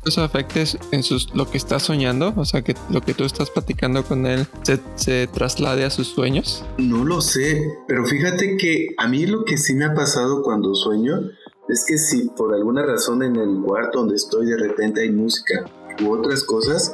¿Eso 0.05 0.21
afecta 0.23 0.59
en 0.91 1.03
sus, 1.03 1.33
lo 1.33 1.49
que 1.49 1.57
estás 1.57 1.83
soñando? 1.83 2.33
O 2.35 2.45
sea, 2.45 2.61
que 2.61 2.75
lo 2.89 3.01
que 3.01 3.13
tú 3.13 3.23
estás 3.23 3.49
platicando 3.49 4.03
con 4.03 4.25
él 4.25 4.47
se, 4.63 4.79
se 4.95 5.27
traslade 5.27 5.85
a 5.85 5.89
sus 5.89 6.07
sueños. 6.07 6.63
No 6.77 7.03
lo 7.03 7.21
sé, 7.21 7.65
pero 7.87 8.05
fíjate 8.05 8.57
que 8.57 8.89
a 8.97 9.07
mí 9.07 9.25
lo 9.25 9.45
que 9.45 9.57
sí 9.57 9.73
me 9.73 9.85
ha 9.85 9.93
pasado 9.93 10.43
cuando 10.43 10.75
sueño 10.75 11.21
es 11.69 11.85
que 11.87 11.97
si 11.97 12.29
por 12.29 12.53
alguna 12.53 12.83
razón 12.83 13.23
en 13.23 13.35
el 13.35 13.61
cuarto 13.61 13.99
donde 13.99 14.15
estoy 14.15 14.47
de 14.47 14.57
repente 14.57 15.01
hay 15.01 15.11
música 15.11 15.65
u 16.01 16.11
otras 16.11 16.43
cosas, 16.43 16.93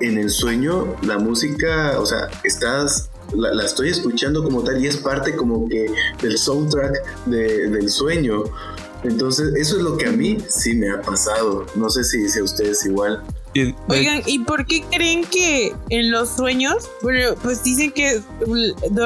en 0.00 0.18
el 0.18 0.30
sueño 0.30 0.96
la 1.02 1.18
música, 1.18 1.98
o 1.98 2.06
sea, 2.06 2.28
estás 2.42 3.10
la, 3.34 3.54
la, 3.54 3.64
estoy 3.64 3.90
escuchando 3.90 4.42
como 4.42 4.62
tal 4.62 4.82
y 4.82 4.86
es 4.86 4.96
parte 4.96 5.36
como 5.36 5.68
que 5.68 5.86
del 6.22 6.38
soundtrack 6.38 7.26
de, 7.26 7.68
del 7.68 7.88
sueño. 7.88 8.44
Entonces, 9.02 9.54
eso 9.56 9.76
es 9.76 9.82
lo 9.82 9.96
que 9.96 10.06
a 10.06 10.12
mí 10.12 10.38
sí 10.48 10.74
me 10.74 10.90
ha 10.90 11.00
pasado. 11.00 11.66
No 11.74 11.88
sé 11.90 12.04
si, 12.04 12.28
si 12.28 12.38
a 12.38 12.44
ustedes 12.44 12.84
igual. 12.84 13.22
Oigan, 13.88 14.22
¿y 14.26 14.40
por 14.40 14.64
qué 14.66 14.84
creen 14.90 15.24
que 15.24 15.74
en 15.88 16.10
los 16.12 16.28
sueños, 16.28 16.88
bueno, 17.02 17.34
pues 17.42 17.64
dicen 17.64 17.90
que 17.90 18.20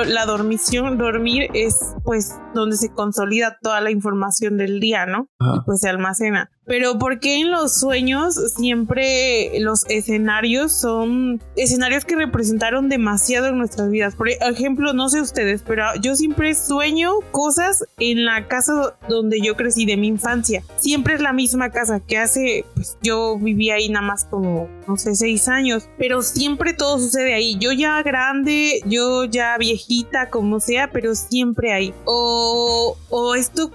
la 0.06 0.26
dormición, 0.26 0.98
dormir 0.98 1.48
es 1.54 1.78
pues 2.04 2.34
donde 2.54 2.76
se 2.76 2.92
consolida 2.92 3.58
toda 3.60 3.80
la 3.80 3.90
información 3.90 4.56
del 4.56 4.80
día, 4.80 5.06
¿no? 5.06 5.28
Ajá. 5.38 5.56
Y 5.56 5.60
pues 5.66 5.80
se 5.80 5.88
almacena. 5.88 6.50
Pero 6.66 6.98
¿por 6.98 7.20
qué 7.20 7.40
en 7.40 7.50
los 7.50 7.74
sueños 7.74 8.54
siempre 8.56 9.50
los 9.60 9.84
escenarios 9.90 10.72
son 10.72 11.42
escenarios 11.56 12.04
que 12.04 12.16
representaron 12.16 12.88
demasiado 12.88 13.48
en 13.48 13.58
nuestras 13.58 13.90
vidas? 13.90 14.16
Por 14.16 14.30
ejemplo, 14.30 14.94
no 14.94 15.08
sé 15.10 15.20
ustedes, 15.20 15.62
pero 15.62 15.84
yo 16.00 16.16
siempre 16.16 16.54
sueño 16.54 17.12
cosas 17.32 17.84
en 17.98 18.24
la 18.24 18.48
casa 18.48 18.96
donde 19.08 19.40
yo 19.42 19.56
crecí 19.56 19.84
de 19.84 19.98
mi 19.98 20.08
infancia. 20.08 20.62
Siempre 20.76 21.14
es 21.14 21.20
la 21.20 21.34
misma 21.34 21.70
casa 21.70 22.00
que 22.00 22.16
hace, 22.16 22.64
pues 22.74 22.96
yo 23.02 23.38
viví 23.38 23.70
ahí 23.70 23.90
nada 23.90 24.06
más 24.06 24.24
como, 24.24 24.68
no 24.88 24.96
sé, 24.96 25.14
seis 25.14 25.48
años, 25.48 25.88
pero 25.98 26.22
siempre 26.22 26.72
todo 26.72 26.98
sucede 26.98 27.34
ahí. 27.34 27.58
Yo 27.58 27.72
ya 27.72 28.02
grande, 28.02 28.80
yo 28.86 29.24
ya 29.24 29.58
viejita, 29.58 30.30
como 30.30 30.60
sea, 30.60 30.90
pero 30.90 31.14
siempre 31.14 31.74
ahí. 31.74 31.92
O, 32.06 32.43
o 32.44 33.34
esto 33.34 33.70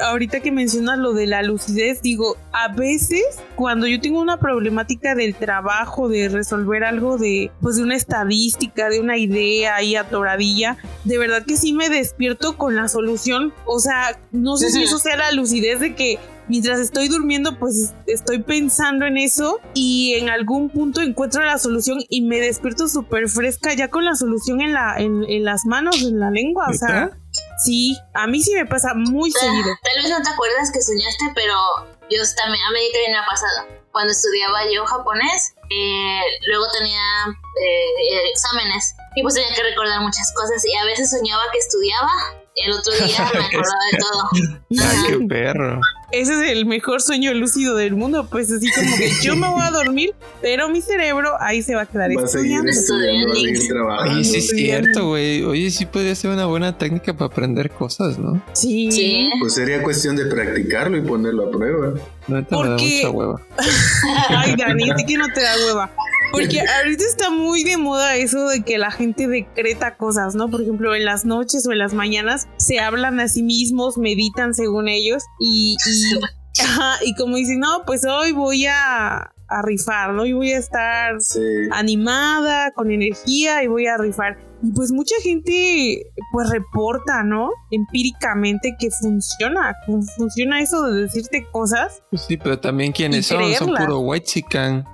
ahorita 0.00 0.40
que 0.40 0.52
mencionas 0.52 0.98
lo 0.98 1.12
de 1.14 1.26
la 1.26 1.42
lucidez, 1.42 2.02
digo, 2.02 2.36
a 2.52 2.68
veces 2.68 3.24
cuando 3.56 3.86
yo 3.86 4.00
tengo 4.00 4.20
una 4.20 4.38
problemática 4.38 5.14
del 5.14 5.34
trabajo, 5.34 6.08
de 6.08 6.28
resolver 6.28 6.84
algo 6.84 7.18
de, 7.18 7.50
pues 7.60 7.76
de 7.76 7.82
una 7.82 7.96
estadística, 7.96 8.88
de 8.88 9.00
una 9.00 9.16
idea 9.16 9.76
ahí 9.76 9.96
atoradilla, 9.96 10.76
de 11.04 11.18
verdad 11.18 11.44
que 11.46 11.56
sí 11.56 11.72
me 11.72 11.88
despierto 11.88 12.56
con 12.56 12.76
la 12.76 12.88
solución. 12.88 13.52
O 13.64 13.78
sea, 13.80 14.20
no 14.30 14.56
sé 14.56 14.70
si 14.70 14.82
eso 14.82 14.98
sea 14.98 15.16
la 15.16 15.32
lucidez 15.32 15.80
de 15.80 15.94
que 15.94 16.18
mientras 16.48 16.78
estoy 16.78 17.08
durmiendo, 17.08 17.58
pues 17.58 17.94
estoy 18.06 18.42
pensando 18.42 19.06
en 19.06 19.16
eso 19.16 19.58
y 19.74 20.14
en 20.14 20.28
algún 20.28 20.68
punto 20.68 21.00
encuentro 21.00 21.42
la 21.42 21.58
solución 21.58 22.00
y 22.08 22.22
me 22.22 22.40
despierto 22.40 22.88
súper 22.88 23.28
fresca 23.28 23.72
ya 23.74 23.88
con 23.88 24.04
la 24.04 24.16
solución 24.16 24.60
en, 24.60 24.72
la, 24.72 24.96
en, 24.98 25.24
en, 25.24 25.44
las 25.44 25.64
manos, 25.64 26.02
en 26.02 26.20
la 26.20 26.30
lengua. 26.30 26.66
O 26.68 26.74
sea, 26.74 27.16
sí, 27.64 27.98
a 28.14 28.26
mí 28.26 28.42
sí 28.42 28.52
me 28.54 28.66
pasa 28.66 28.94
muy 28.94 29.30
seguido. 29.30 29.70
Tal 29.82 30.02
vez 30.02 30.10
no 30.10 30.22
te 30.22 30.30
acuerdas 30.30 30.70
que 30.72 30.82
soñaste, 30.82 31.32
pero 31.34 31.54
yo 32.10 32.22
también, 32.36 32.62
a 32.64 32.70
mí 32.70 32.80
también 32.92 33.12
me 33.12 33.18
ha 33.18 33.26
pasado. 33.26 33.82
Cuando 33.92 34.12
estudiaba 34.12 34.60
yo 34.72 34.86
japonés, 34.86 35.54
eh, 35.70 36.20
luego 36.48 36.64
tenía 36.72 37.26
eh, 37.28 38.30
exámenes 38.32 38.94
y 39.16 39.22
pues 39.22 39.34
tenía 39.34 39.54
que 39.54 39.62
recordar 39.62 40.00
muchas 40.00 40.32
cosas 40.34 40.64
y 40.64 40.74
a 40.76 40.84
veces 40.84 41.10
soñaba 41.10 41.42
que 41.52 41.58
estudiaba 41.58 42.10
el 42.56 42.72
otro 42.72 42.92
día 42.92 43.30
me 43.34 43.44
acordaba 43.44 43.84
de 43.90 43.98
todo. 43.98 44.28
Ay, 44.80 44.98
qué 45.08 45.26
perro. 45.26 45.80
Ese 46.12 46.34
es 46.44 46.50
el 46.52 46.66
mejor 46.66 47.00
sueño 47.00 47.32
lúcido 47.32 47.74
del 47.74 47.94
mundo, 47.94 48.26
pues 48.30 48.52
así 48.52 48.70
como 48.70 48.96
que 48.98 49.10
yo 49.22 49.34
me 49.34 49.48
voy 49.48 49.62
a 49.62 49.70
dormir, 49.70 50.12
pero 50.42 50.68
mi 50.68 50.82
cerebro 50.82 51.30
ahí 51.40 51.62
se 51.62 51.74
va 51.74 51.82
a 51.82 51.86
quedar 51.86 52.10
Va 52.16 52.24
a 52.24 52.26
seguir 52.26 52.68
estudiando. 52.68 52.70
estudiando, 52.70 53.28
va 53.28 53.32
a 53.32 53.36
seguir 53.40 53.68
trabajando. 53.68 54.14
Oye, 54.16 54.24
sí 54.24 54.36
es 54.36 54.44
Estudiando. 54.44 54.84
cierto, 54.84 55.08
güey. 55.08 55.42
Oye, 55.44 55.70
sí 55.70 55.86
podría 55.86 56.14
ser 56.14 56.30
una 56.30 56.44
buena 56.44 56.76
técnica 56.76 57.14
para 57.14 57.26
aprender 57.32 57.70
cosas, 57.70 58.18
¿no? 58.18 58.42
Sí. 58.52 58.90
Sí. 58.92 59.30
Pues 59.40 59.54
sería 59.54 59.82
cuestión 59.82 60.16
de 60.16 60.26
practicarlo 60.26 60.98
y 60.98 61.00
ponerlo 61.00 61.48
a 61.48 61.50
prueba. 61.50 61.94
No 62.28 62.36
me 62.36 62.42
da 62.42 62.46
Porque- 62.48 62.96
mucha 62.96 63.10
hueva. 63.10 63.40
Ay, 64.28 64.54
Dani, 64.56 64.90
que 65.06 65.16
no 65.16 65.26
te 65.32 65.40
da 65.40 65.54
hueva. 65.66 65.90
Porque 66.32 66.60
ahorita 66.82 67.04
está 67.04 67.30
muy 67.30 67.62
de 67.64 67.76
moda 67.76 68.16
eso 68.16 68.48
de 68.48 68.62
que 68.62 68.78
la 68.78 68.90
gente 68.90 69.28
decreta 69.28 69.96
cosas, 69.96 70.34
¿no? 70.34 70.48
Por 70.48 70.62
ejemplo, 70.62 70.94
en 70.94 71.04
las 71.04 71.24
noches 71.24 71.66
o 71.68 71.72
en 71.72 71.78
las 71.78 71.94
mañanas 71.94 72.48
se 72.56 72.80
hablan 72.80 73.20
a 73.20 73.28
sí 73.28 73.42
mismos, 73.42 73.98
meditan 73.98 74.54
según 74.54 74.88
ellos 74.88 75.22
y, 75.38 75.76
y, 75.86 76.62
ajá, 76.62 76.94
y 77.04 77.14
como 77.14 77.36
dicen, 77.36 77.60
no, 77.60 77.84
pues 77.86 78.04
hoy 78.04 78.32
voy 78.32 78.66
a, 78.66 79.18
a 79.48 79.62
rifar, 79.62 80.12
¿no? 80.14 80.24
Y 80.26 80.32
voy 80.32 80.52
a 80.52 80.58
estar 80.58 81.20
Sí. 81.20 81.40
animada, 81.70 82.70
con 82.72 82.90
energía 82.90 83.62
y 83.62 83.66
voy 83.68 83.86
a 83.86 83.96
rifar. 83.98 84.38
Y 84.64 84.70
pues 84.72 84.92
mucha 84.92 85.16
gente 85.24 86.06
pues 86.32 86.48
reporta, 86.48 87.24
¿no? 87.24 87.50
Empíricamente 87.72 88.76
que 88.78 88.88
funciona, 88.90 89.74
fun- 89.86 90.06
funciona 90.16 90.60
eso 90.60 90.82
de 90.86 91.02
decirte 91.02 91.46
cosas. 91.50 92.00
Pues 92.10 92.22
sí, 92.22 92.36
pero 92.36 92.58
también 92.60 92.92
quiénes 92.92 93.18
Y 93.20 93.22
son, 93.24 93.54
son 93.54 93.74
puro 93.74 93.98
white 94.00 94.24
chican. 94.24 94.84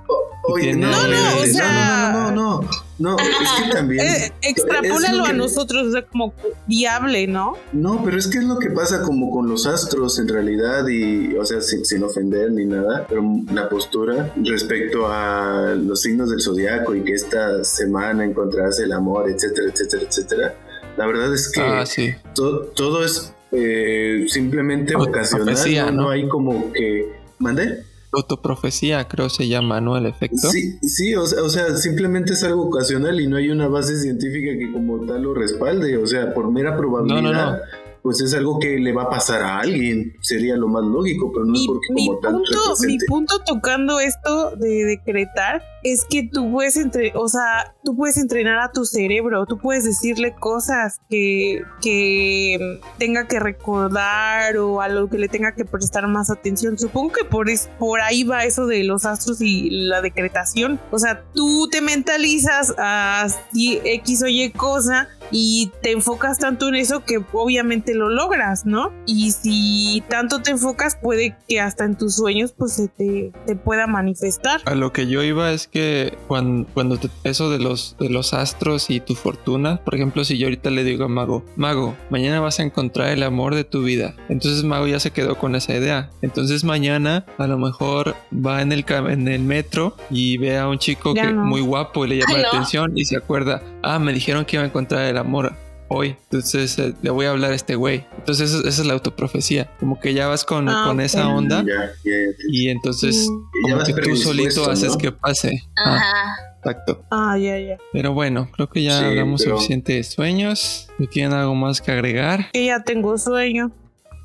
Oye, 0.53 0.75
no, 0.75 0.89
No, 0.91 1.03
no, 1.03 1.07
no, 1.07 1.37
o 1.41 1.45
sea- 1.45 2.11
no, 2.13 2.31
no, 2.31 2.31
no, 2.31 2.61
no, 2.99 3.15
no, 3.15 3.17
es 3.17 3.63
que 3.63 3.71
también. 3.73 4.05
Eh, 4.05 4.31
extrapólalo 4.41 5.25
a 5.25 5.33
nosotros, 5.33 5.87
o 5.87 5.91
sea, 5.91 6.01
como 6.05 6.33
viable, 6.67 7.27
¿no? 7.27 7.53
No, 7.73 8.01
pero 8.03 8.17
es 8.17 8.27
que 8.27 8.39
es 8.39 8.43
lo 8.43 8.57
que 8.59 8.69
pasa 8.71 9.01
como 9.03 9.31
con 9.31 9.47
los 9.47 9.65
astros 9.65 10.19
en 10.19 10.27
realidad 10.27 10.87
y, 10.87 11.35
o 11.35 11.45
sea, 11.45 11.61
sin, 11.61 11.85
sin 11.85 12.03
ofender 12.03 12.51
ni 12.51 12.65
nada, 12.65 13.05
pero 13.07 13.23
la 13.53 13.69
postura 13.69 14.33
respecto 14.43 15.07
a 15.07 15.73
los 15.75 16.01
signos 16.01 16.29
del 16.29 16.41
zodiaco 16.41 16.93
y 16.95 17.03
que 17.03 17.13
esta 17.13 17.63
semana 17.63 18.25
encontrarás 18.25 18.79
el 18.79 18.91
amor, 18.91 19.29
etcétera, 19.29 19.69
etcétera, 19.71 20.03
etcétera. 20.07 20.55
La 20.97 21.05
verdad 21.07 21.33
es 21.33 21.49
que 21.49 21.61
Ah, 21.61 21.85
sí. 21.85 22.13
to- 22.35 22.71
todo 22.75 23.03
es 23.05 23.33
eh, 23.51 24.25
simplemente 24.27 24.95
ocasional, 24.95 25.45
profecía, 25.45 25.85
¿no? 25.85 25.91
¿no? 25.91 26.01
no 26.03 26.09
hay 26.09 26.27
como 26.27 26.71
que... 26.73 27.17
¿Mandé? 27.39 27.83
Autoprofecía, 28.11 29.07
creo 29.07 29.29
se 29.29 29.47
llama, 29.47 29.81
¿no? 29.81 29.97
El 29.97 30.05
efecto. 30.07 30.49
Sí, 30.49 30.79
sí, 30.81 31.15
o 31.15 31.25
sea, 31.27 31.43
o 31.43 31.49
sea, 31.49 31.75
simplemente 31.77 32.33
es 32.33 32.43
algo 32.43 32.63
ocasional 32.63 33.19
y 33.19 33.27
no 33.27 33.37
hay 33.37 33.49
una 33.49 33.67
base 33.67 33.99
científica 33.99 34.57
que 34.57 34.71
como 34.71 35.05
tal 35.05 35.21
lo 35.21 35.33
respalde, 35.33 35.97
o 35.97 36.07
sea, 36.07 36.33
por 36.33 36.51
mera 36.51 36.75
probabilidad. 36.75 37.21
No, 37.21 37.31
no, 37.33 37.51
no. 37.51 37.57
Pues 38.01 38.21
es 38.21 38.33
algo 38.33 38.59
que 38.59 38.79
le 38.79 38.93
va 38.93 39.03
a 39.03 39.09
pasar 39.09 39.41
a 39.43 39.59
alguien, 39.59 40.13
sería 40.21 40.55
lo 40.55 40.69
más 40.69 40.85
lógico, 40.85 41.31
pero 41.33 41.43
no 41.43 41.53
es 41.53 41.59
Mi, 41.59 41.67
porque 41.67 41.87
mi 41.93 42.07
como 42.07 42.19
tal 42.19 42.31
punto, 42.31 42.51
mi 42.51 42.57
represente. 42.57 43.05
punto 43.07 43.39
tocando 43.45 43.99
esto 43.99 44.55
de 44.55 44.85
decretar 44.85 45.61
es 45.83 46.05
que 46.05 46.23
tú 46.23 46.51
puedes 46.51 46.77
entre, 46.77 47.11
o 47.15 47.27
sea, 47.27 47.75
tú 47.83 47.95
puedes 47.95 48.17
entrenar 48.17 48.59
a 48.59 48.71
tu 48.71 48.85
cerebro, 48.85 49.45
tú 49.45 49.57
puedes 49.57 49.83
decirle 49.83 50.35
cosas 50.35 50.99
que, 51.09 51.63
que 51.81 52.79
tenga 52.97 53.27
que 53.27 53.39
recordar 53.39 54.57
o 54.57 54.81
a 54.81 54.89
lo 54.89 55.09
que 55.09 55.17
le 55.17 55.27
tenga 55.29 55.53
que 55.53 55.65
prestar 55.65 56.07
más 56.07 56.29
atención. 56.29 56.77
Supongo 56.77 57.13
que 57.13 57.25
por, 57.25 57.49
es, 57.49 57.69
por 57.79 58.01
ahí 58.01 58.23
va 58.23 58.43
eso 58.43 58.67
de 58.67 58.83
los 58.83 59.05
astros 59.05 59.41
y 59.41 59.69
la 59.69 60.01
decretación. 60.01 60.79
O 60.91 60.99
sea, 60.99 61.23
tú 61.33 61.69
te 61.71 61.81
mentalizas 61.81 62.73
a 62.77 63.27
X 63.53 64.23
o 64.23 64.27
Y 64.27 64.51
cosa 64.51 65.07
y 65.31 65.71
te 65.81 65.91
enfocas 65.91 66.39
tanto 66.39 66.67
en 66.67 66.75
eso 66.75 67.03
que 67.05 67.23
obviamente 67.33 67.93
lo 67.93 68.09
logras, 68.09 68.65
¿no? 68.65 68.91
Y 69.05 69.31
si 69.31 70.03
tanto 70.09 70.41
te 70.41 70.51
enfocas, 70.51 70.95
puede 70.95 71.37
que 71.47 71.59
hasta 71.59 71.85
en 71.85 71.95
tus 71.95 72.15
sueños 72.15 72.51
pues 72.51 72.73
se 72.73 72.87
te, 72.87 73.31
te 73.45 73.55
pueda 73.55 73.87
manifestar. 73.87 74.61
A 74.65 74.75
lo 74.75 74.91
que 74.91 75.07
yo 75.07 75.23
iba 75.23 75.51
es 75.51 75.68
que 75.71 76.17
cuando, 76.27 76.67
cuando 76.73 76.97
te- 76.97 77.09
eso 77.23 77.49
de 77.49 77.59
los, 77.59 77.95
de 77.99 78.09
los 78.09 78.33
astros 78.33 78.89
y 78.89 78.99
tu 78.99 79.15
fortuna, 79.15 79.81
por 79.83 79.95
ejemplo, 79.95 80.23
si 80.23 80.37
yo 80.37 80.47
ahorita 80.47 80.69
le 80.69 80.83
digo 80.83 81.05
a 81.05 81.07
Mago, 81.07 81.43
Mago, 81.55 81.95
mañana 82.09 82.39
vas 82.39 82.59
a 82.59 82.63
encontrar 82.63 83.09
el 83.09 83.23
amor 83.23 83.55
de 83.55 83.63
tu 83.63 83.83
vida. 83.83 84.15
Entonces 84.29 84.63
Mago 84.63 84.87
ya 84.87 84.99
se 84.99 85.11
quedó 85.11 85.35
con 85.37 85.55
esa 85.55 85.75
idea. 85.75 86.09
Entonces 86.21 86.63
mañana 86.63 87.25
a 87.37 87.47
lo 87.47 87.57
mejor 87.57 88.15
va 88.33 88.61
en 88.61 88.71
el, 88.71 88.85
en 88.89 89.27
el 89.27 89.41
metro 89.41 89.95
y 90.09 90.37
ve 90.37 90.57
a 90.57 90.67
un 90.67 90.79
chico 90.79 91.13
Ya 91.15 91.27
que 91.27 91.33
no. 91.33 91.45
muy 91.45 91.61
guapo 91.61 92.05
y 92.05 92.09
le 92.09 92.17
llama 92.17 92.33
Ay, 92.35 92.41
la 92.41 92.43
no. 92.43 92.47
atención 92.49 92.97
y 92.97 93.05
se 93.05 93.17
acuerda, 93.17 93.61
ah, 93.83 93.99
me 93.99 94.13
dijeron 94.13 94.45
que 94.45 94.55
iba 94.55 94.63
a 94.63 94.67
encontrar 94.67 95.05
el 95.05 95.17
amor. 95.17 95.53
Hoy, 95.89 96.15
entonces 96.25 96.77
eh, 96.77 96.93
le 97.01 97.09
voy 97.09 97.25
a 97.25 97.31
hablar 97.31 97.51
a 97.51 97.55
este 97.55 97.75
güey. 97.75 98.05
Entonces, 98.17 98.53
esa 98.53 98.67
es 98.81 98.85
la 98.85 98.93
autoprofecía. 98.93 99.71
Como 99.79 99.99
que 99.99 100.13
ya 100.13 100.27
vas 100.27 100.45
con, 100.45 100.69
Ah, 100.69 100.83
con 100.87 101.01
esa 101.01 101.27
onda 101.29 101.63
Ya, 101.63 101.73
ya, 101.73 101.81
ya 101.85 102.37
te- 102.37 102.43
y 102.51 102.69
entonces, 102.69 103.27
Mm. 103.29 103.67
ya 103.67 103.73
como 103.73 103.83
que 103.85 103.93
tú 104.01 104.15
solito 104.15 104.69
haces 104.69 104.95
que 104.97 105.11
pase. 105.11 105.63
Ah, 105.83 105.95
Ajá. 105.95 106.35
exacto. 106.59 107.03
Ah, 107.09 107.37
ya, 107.39 107.57
ya. 107.59 107.77
Pero 107.91 108.13
bueno, 108.13 108.49
creo 108.53 108.69
que 108.69 108.83
ya 108.83 108.99
Sí, 108.99 109.05
hablamos 109.05 109.41
pero- 109.43 109.55
suficiente 109.57 109.93
de 109.93 110.03
sueños. 110.03 110.87
¿No 110.99 111.07
tienen 111.07 111.33
algo 111.33 111.55
más 111.55 111.81
que 111.81 111.91
agregar? 111.91 112.51
Que 112.53 112.65
ya 112.67 112.83
tengo 112.83 113.17
sueño. 113.17 113.71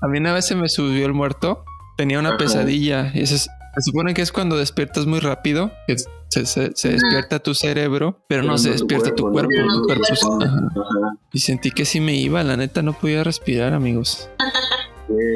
A 0.02 0.06
mí 0.08 0.18
una 0.18 0.34
vez 0.34 0.46
se 0.46 0.54
me 0.56 0.68
subió 0.68 1.06
el 1.06 1.14
muerto. 1.14 1.64
Tenía 1.96 2.18
una 2.18 2.30
Ajá. 2.30 2.38
pesadilla. 2.38 3.10
Y 3.14 3.20
eso 3.22 3.36
es- 3.36 3.48
se 3.76 3.90
supone 3.90 4.14
que 4.14 4.22
es 4.22 4.32
cuando 4.32 4.56
despiertas 4.56 5.06
muy 5.06 5.20
rápido. 5.20 5.70
Que 5.86 5.96
se, 5.98 6.46
se- 6.46 6.72
se 6.74 6.88
despierta 6.90 7.38
tu 7.38 7.54
cerebro, 7.54 8.24
pero 8.28 8.42
no 8.42 8.48
Pero 8.48 8.58
se 8.58 8.68
no 8.68 8.72
despierta 8.74 9.14
tu 9.14 9.30
cuerpo. 9.30 9.50
Tu 9.52 9.82
cuerpo 9.84 10.04
ajá. 10.42 10.46
Ajá. 10.48 11.16
Y 11.32 11.40
sentí 11.40 11.70
que 11.70 11.84
sí 11.84 12.00
me 12.00 12.14
iba, 12.14 12.42
la 12.42 12.56
neta 12.56 12.82
no 12.82 12.92
podía 12.92 13.22
respirar, 13.24 13.72
amigos. 13.74 14.28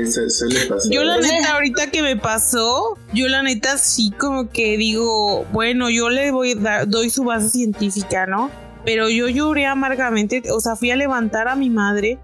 Se-. 0.07 0.90
Yo 0.90 1.05
la 1.05 1.18
neta 1.18 1.53
ahorita 1.53 1.90
que 1.90 2.01
me 2.03 2.16
pasó, 2.16 2.96
yo 3.12 3.29
la 3.29 3.42
neta 3.42 3.77
sí 3.77 4.12
como 4.18 4.48
que 4.51 4.77
digo, 4.79 5.44
bueno, 5.53 5.90
yo 5.90 6.09
le 6.09 6.31
voy 6.31 6.53
a 6.53 6.55
dar, 6.57 6.88
doy 6.88 7.11
su 7.11 7.24
base 7.24 7.51
científica, 7.51 8.27
¿no? 8.27 8.51
Pero 8.85 9.11
yo 9.11 9.29
lloré 9.29 9.66
amargamente, 9.66 10.42
o 10.51 10.61
sea, 10.61 10.74
fui 10.77 10.90
a 10.90 10.96
levantar 10.96 11.48
a 11.48 11.57
mi 11.57 11.68
madre, 11.68 12.18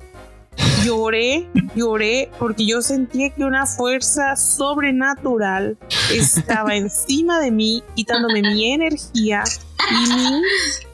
lloré, 0.85 1.49
lloré 1.75 2.31
porque 2.39 2.67
yo 2.67 2.83
sentía 2.83 3.31
que 3.31 3.45
una 3.45 3.67
fuerza 3.67 4.37
sobrenatural 4.37 5.77
estaba 6.13 6.75
encima 6.77 7.41
de 7.41 7.51
mí, 7.51 7.83
quitándome 7.95 8.43
mi 8.43 8.73
energía 8.73 9.45
y 9.91 10.13
mi, 10.13 10.43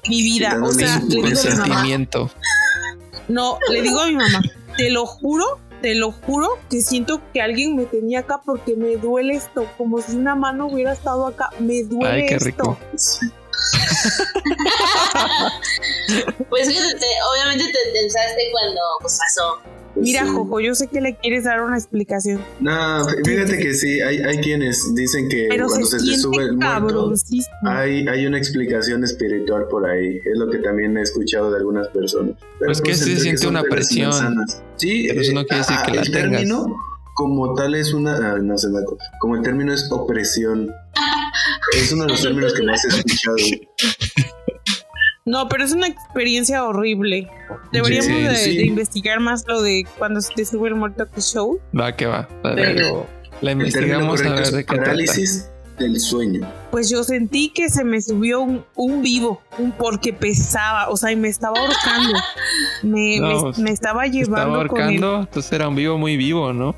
mi 0.08 0.22
vida. 0.22 0.58
O 0.62 0.72
sea, 0.72 1.00
su 1.00 1.08
le 1.08 1.14
digo 1.16 1.26
a 1.26 1.30
mi 1.30 1.32
mamá, 1.32 1.64
sentimiento. 1.64 2.30
no, 3.28 3.58
le 3.70 3.82
digo 3.82 4.00
a 4.00 4.06
mi 4.06 4.16
mamá, 4.16 4.42
te 4.76 4.90
lo 4.90 5.06
juro, 5.06 5.58
te 5.82 5.94
lo 5.94 6.12
juro 6.12 6.48
que 6.68 6.80
siento 6.82 7.20
que 7.32 7.40
alguien 7.40 7.76
me 7.76 7.84
tenía 7.84 8.20
acá 8.20 8.40
porque 8.44 8.76
me 8.76 8.96
duele 8.96 9.34
esto, 9.34 9.66
como 9.78 10.00
si 10.00 10.16
una 10.16 10.34
mano 10.34 10.66
hubiera 10.66 10.92
estado 10.92 11.26
acá, 11.26 11.50
me 11.58 11.82
duele 11.84 12.22
Ay, 12.22 12.26
qué 12.26 12.34
esto. 12.34 12.44
rico. 12.46 12.78
Pues 16.48 16.68
fíjate, 16.68 16.94
te- 16.94 17.06
obviamente 17.32 17.64
te 17.72 17.92
pensaste 18.00 18.42
cuando 18.52 18.80
pues, 19.00 19.18
pasó. 19.18 19.58
Mira, 19.96 20.24
Sí. 20.24 20.30
Jojo, 20.32 20.60
yo 20.60 20.74
sé 20.76 20.86
que 20.86 21.00
le 21.00 21.16
quieres 21.16 21.44
dar 21.44 21.60
una 21.62 21.76
explicación, 21.76 22.40
No, 22.60 23.04
fíjate 23.24 23.58
que 23.58 23.74
sí, 23.74 24.00
hay, 24.00 24.18
hay 24.18 24.38
quienes 24.38 24.94
dicen 24.94 25.28
que 25.28 25.46
pero 25.48 25.68
se 25.68 25.80
cuando 25.80 25.86
se, 25.88 25.96
te 25.98 26.02
sube 26.16 26.36
siente 26.36 26.42
el 26.44 26.56
muerto, 26.56 27.12
hay, 27.66 28.06
hay 28.06 28.26
una 28.26 28.38
explicación 28.38 29.02
espiritual 29.02 29.66
por 29.68 29.86
ahí. 29.90 30.16
Es 30.18 30.38
lo 30.38 30.48
que 30.48 30.58
también 30.58 30.96
he 30.96 31.02
escuchado 31.02 31.50
de 31.50 31.58
algunas 31.58 31.88
personas. 31.88 32.36
Pero, 32.60 32.66
Pues 32.68 32.80
que 32.80 32.94
sí 32.94 33.10
entre 33.10 33.20
siente 33.22 33.46
una 33.48 33.62
presión. 33.64 34.36
Sí, 34.76 35.06
Pero 35.08 35.20
eso 35.22 35.32
no 35.32 35.40
eh, 35.40 35.46
quiere 35.46 35.58
decir 35.62 35.76
ah, 35.78 35.82
que 35.84 35.92
la 35.96 36.02
el 36.02 36.10
tengas. 36.12 36.30
término 36.30 36.76
como 37.16 37.54
tal 37.54 37.74
es 37.74 37.92
una, 37.92 38.14
ah, 38.16 38.38
no 38.40 38.56
sé, 38.56 38.68
como 39.20 39.34
el 39.36 39.42
término 39.42 39.74
es 39.74 39.90
opresión. 39.90 40.70
Es 41.76 41.92
uno 41.92 42.04
de 42.04 42.10
los 42.10 42.22
términos 42.22 42.52
que 42.54 42.62
más 42.62 42.84
he 42.84 42.88
escuchado. 42.88 43.36
No, 45.26 45.48
pero 45.48 45.64
es 45.64 45.72
una 45.72 45.86
experiencia 45.86 46.64
horrible. 46.64 47.28
Deberíamos 47.72 48.06
Sí, 48.06 48.22
de, 48.22 48.36
sí. 48.36 48.56
de 48.56 48.66
investigar 48.66 49.20
más 49.20 49.44
lo 49.46 49.62
de 49.62 49.84
cuando 49.98 50.20
se 50.20 50.32
te 50.34 50.44
sube 50.44 50.68
el 50.68 50.74
muerto 50.74 51.02
a 51.04 51.06
tu 51.06 51.20
show, 51.20 51.60
Va 51.78 51.94
que 51.94 52.06
va. 52.06 52.28
Pero 52.42 53.06
la 53.40 53.52
investigamos 53.52 54.20
a 54.22 54.30
ver 54.34 54.46
de 54.50 54.58
qué 54.64 54.74
trata. 54.74 54.82
parálisis 54.82 55.48
del 55.78 55.98
sueño. 56.00 56.50
pues 56.70 56.90
yo 56.90 57.02
sentí 57.04 57.50
que 57.54 57.70
se 57.70 57.84
me 57.84 58.02
subió 58.02 58.40
un, 58.40 58.64
un 58.74 59.02
vivo, 59.02 59.40
un 59.58 59.72
porque 59.72 60.12
pesaba, 60.12 60.88
o 60.90 60.96
sea, 60.96 61.10
y 61.12 61.16
me 61.16 61.28
estaba 61.28 61.58
ahorcando. 61.58 62.18
Me, 62.82 63.18
No, 63.20 63.28
me- 63.28 63.40
pues, 63.42 63.58
me 63.58 63.70
estaba 63.70 64.02
Te 64.02 64.20
estaba 64.20 64.44
llevando 64.44 64.68
con 64.68 64.78
el 64.80 64.84
ahorcando, 64.86 65.20
entonces 65.20 65.52
era 65.52 65.68
un 65.68 65.76
vivo 65.76 65.96
muy 65.96 66.16
vivo, 66.16 66.52
¿no? 66.52 66.74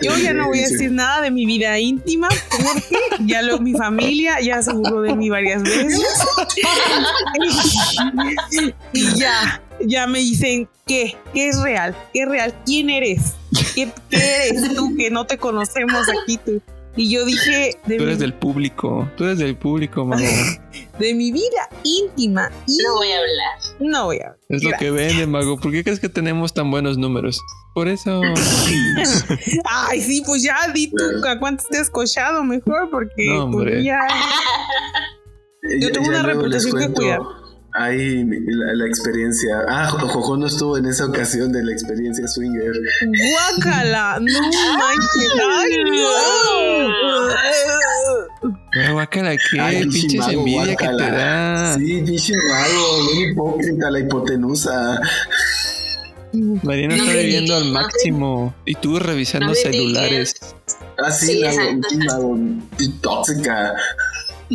Yo 0.02 0.16
ya 0.16 0.32
no 0.32 0.46
voy 0.46 0.60
a 0.60 0.68
decir 0.68 0.90
nada 0.90 1.22
de 1.22 1.30
mi 1.30 1.46
vida 1.46 1.78
íntima 1.78 2.28
porque 2.50 2.96
ya 3.26 3.42
lo 3.42 3.58
mi 3.58 3.72
familia 3.74 4.40
ya 4.40 4.62
se 4.62 4.72
burló 4.72 5.02
de 5.02 5.14
mí 5.14 5.28
varias 5.28 5.62
veces. 5.62 6.00
y 8.92 9.14
ya, 9.16 9.62
ya 9.84 10.06
me 10.06 10.20
dicen 10.20 10.68
qué, 10.86 11.16
qué 11.34 11.48
es 11.48 11.60
real, 11.60 11.94
qué 12.12 12.22
es 12.22 12.28
real, 12.28 12.54
quién 12.64 12.90
eres, 12.90 13.34
qué, 13.74 13.90
qué 14.08 14.48
eres 14.48 14.74
tú 14.74 14.94
que 14.96 15.10
no 15.10 15.26
te 15.26 15.38
conocemos 15.38 16.06
aquí 16.22 16.38
tú. 16.38 16.62
Y 16.96 17.08
yo 17.08 17.24
dije 17.24 17.78
de, 17.86 17.96
Tú 17.96 18.02
mi, 18.02 18.08
eres 18.08 18.18
del 18.18 18.34
público, 18.34 19.08
tú 19.16 19.24
eres 19.24 19.38
del 19.38 19.56
público, 19.56 20.04
mamá. 20.04 20.22
de 21.00 21.14
mi 21.14 21.32
vida 21.32 21.68
íntima 21.82 22.50
y 22.66 22.76
No 22.84 22.94
voy 22.94 23.10
a 23.10 23.18
hablar. 23.18 23.58
no 23.80 24.04
voy 24.04 24.18
a 24.18 24.36
Es 24.48 24.62
lo 24.62 24.70
que 24.78 24.90
vende, 24.90 25.26
mago. 25.26 25.58
¿Por 25.58 25.72
qué 25.72 25.82
crees 25.82 25.98
que 25.98 26.08
tenemos 26.08 26.54
tan 26.54 26.70
buenos 26.70 26.96
números? 26.98 27.40
Por 27.74 27.88
eso. 27.88 28.20
Ay, 29.64 30.00
sí, 30.00 30.22
pues 30.26 30.42
ya 30.42 30.56
di 30.72 30.90
tú 30.90 31.04
a 31.26 31.38
cuántos 31.38 31.66
te 31.68 31.78
has 31.78 31.90
cochado 31.90 32.42
mejor 32.44 32.88
porque 32.90 33.26
No, 33.28 33.44
hombre. 33.44 33.72
pues, 33.72 33.84
ya 33.84 33.98
Yo 35.80 35.92
tengo 35.92 36.06
ya 36.12 36.20
una 36.20 36.22
reputación 36.22 36.78
que 36.78 36.88
cuidar. 36.92 37.20
Ahí 37.72 38.24
la, 38.24 38.74
la 38.74 38.86
experiencia. 38.86 39.62
Ah, 39.68 39.88
Jo- 39.90 40.08
Jojo 40.08 40.36
no 40.36 40.46
estuvo 40.48 40.76
en 40.76 40.86
esa 40.86 41.06
ocasión 41.06 41.52
de 41.52 41.62
la 41.62 41.70
experiencia 41.72 42.26
swinger. 42.26 42.72
Guácala, 43.54 44.18
no 44.20 44.40
manches. 44.78 45.32
Ay, 45.48 45.84
no. 45.84 45.90
Ay, 48.72 48.92
guácala, 48.92 49.36
¿qué? 49.36 49.60
Ay, 49.60 49.82
Pinches 49.82 50.06
chimago, 50.12 50.30
envidia 50.32 50.76
que 50.76 50.86
te 50.86 50.92
guácala. 50.92 51.10
da. 51.10 51.74
Sí, 51.76 52.02
pinche 52.06 52.32
mago, 52.36 53.06
bien 53.12 53.30
hipócrita 53.32 53.90
la 53.90 53.98
hipotenusa. 54.00 55.00
Mariana 56.62 56.96
No 56.96 57.02
está 57.04 57.16
viviendo 57.18 57.56
al 57.56 57.62
dije, 57.64 57.74
no 57.74 57.80
máximo. 57.80 58.54
Y 58.64 58.74
tú 58.76 58.98
revisando 59.00 59.48
No 59.48 59.54
celulares. 59.54 60.34
Ah, 61.04 61.10
sí, 61.10 61.26
Sí, 61.26 61.38
la 61.40 61.52
mago, 62.12 62.38
tóxica. 63.00 63.74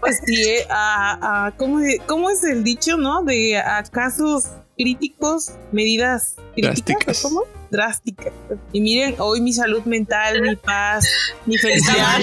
Pues 0.00 0.20
sí, 0.24 0.40
eh, 0.40 0.66
a, 0.70 1.46
a- 1.46 1.50
¿cómo, 1.56 1.80
cómo 2.06 2.30
es 2.30 2.44
el 2.44 2.62
dicho, 2.62 2.96
no? 2.96 3.22
De 3.24 3.58
a 3.58 3.82
casos 3.84 4.44
críticos, 4.76 5.52
medidas 5.72 6.34
críticas, 6.54 6.84
Drásticas. 6.84 7.24
¿o 7.24 7.28
¿cómo? 7.28 7.42
Drásticas. 7.70 8.32
Y 8.72 8.80
miren, 8.80 9.14
hoy 9.18 9.40
mi 9.40 9.52
salud 9.52 9.82
mental, 9.84 10.40
mi 10.42 10.56
paz, 10.56 11.06
mi 11.46 11.56
felicidad. 11.58 12.20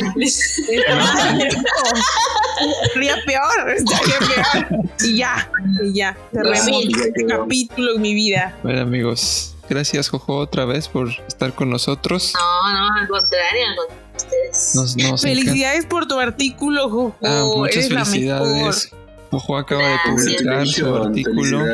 Estaría 2.85 3.15
peor, 3.25 3.69
estaría 3.75 4.19
peor. 4.19 4.85
Y 5.03 5.17
ya, 5.17 5.51
y 5.83 5.93
ya, 5.93 6.17
cerremos 6.31 6.65
Sí, 6.65 6.91
este 7.05 7.25
capítulo 7.25 7.95
en 7.95 8.01
mi 8.01 8.13
vida. 8.13 8.57
Bueno, 8.63 8.81
amigos. 8.81 9.49
Gracias, 9.69 10.09
Jojo, 10.09 10.35
otra 10.37 10.65
vez 10.65 10.87
por 10.89 11.09
estar 11.27 11.53
con 11.53 11.69
nosotros. 11.69 12.33
No, 12.35 12.73
no, 12.79 13.01
al 13.01 13.07
contrario, 13.07 13.61
al 13.69 13.75
contrario. 13.77 14.47
Nos, 14.51 14.75
nos 14.75 14.95
encanta. 14.97 15.17
Felicidades 15.21 15.85
por 15.85 16.07
tu 16.07 16.19
artículo, 16.19 16.89
Jojo. 16.89 17.15
Ah, 17.23 17.43
muchas 17.55 17.77
Eres 17.77 17.89
la 17.91 17.99
mejor. 18.01 18.11
felicidades. 18.11 18.91
Jojo 19.31 19.57
acaba 19.57 19.87
de 19.87 19.97
publicar 20.05 20.67
su 20.67 20.95
artículo. 20.95 21.65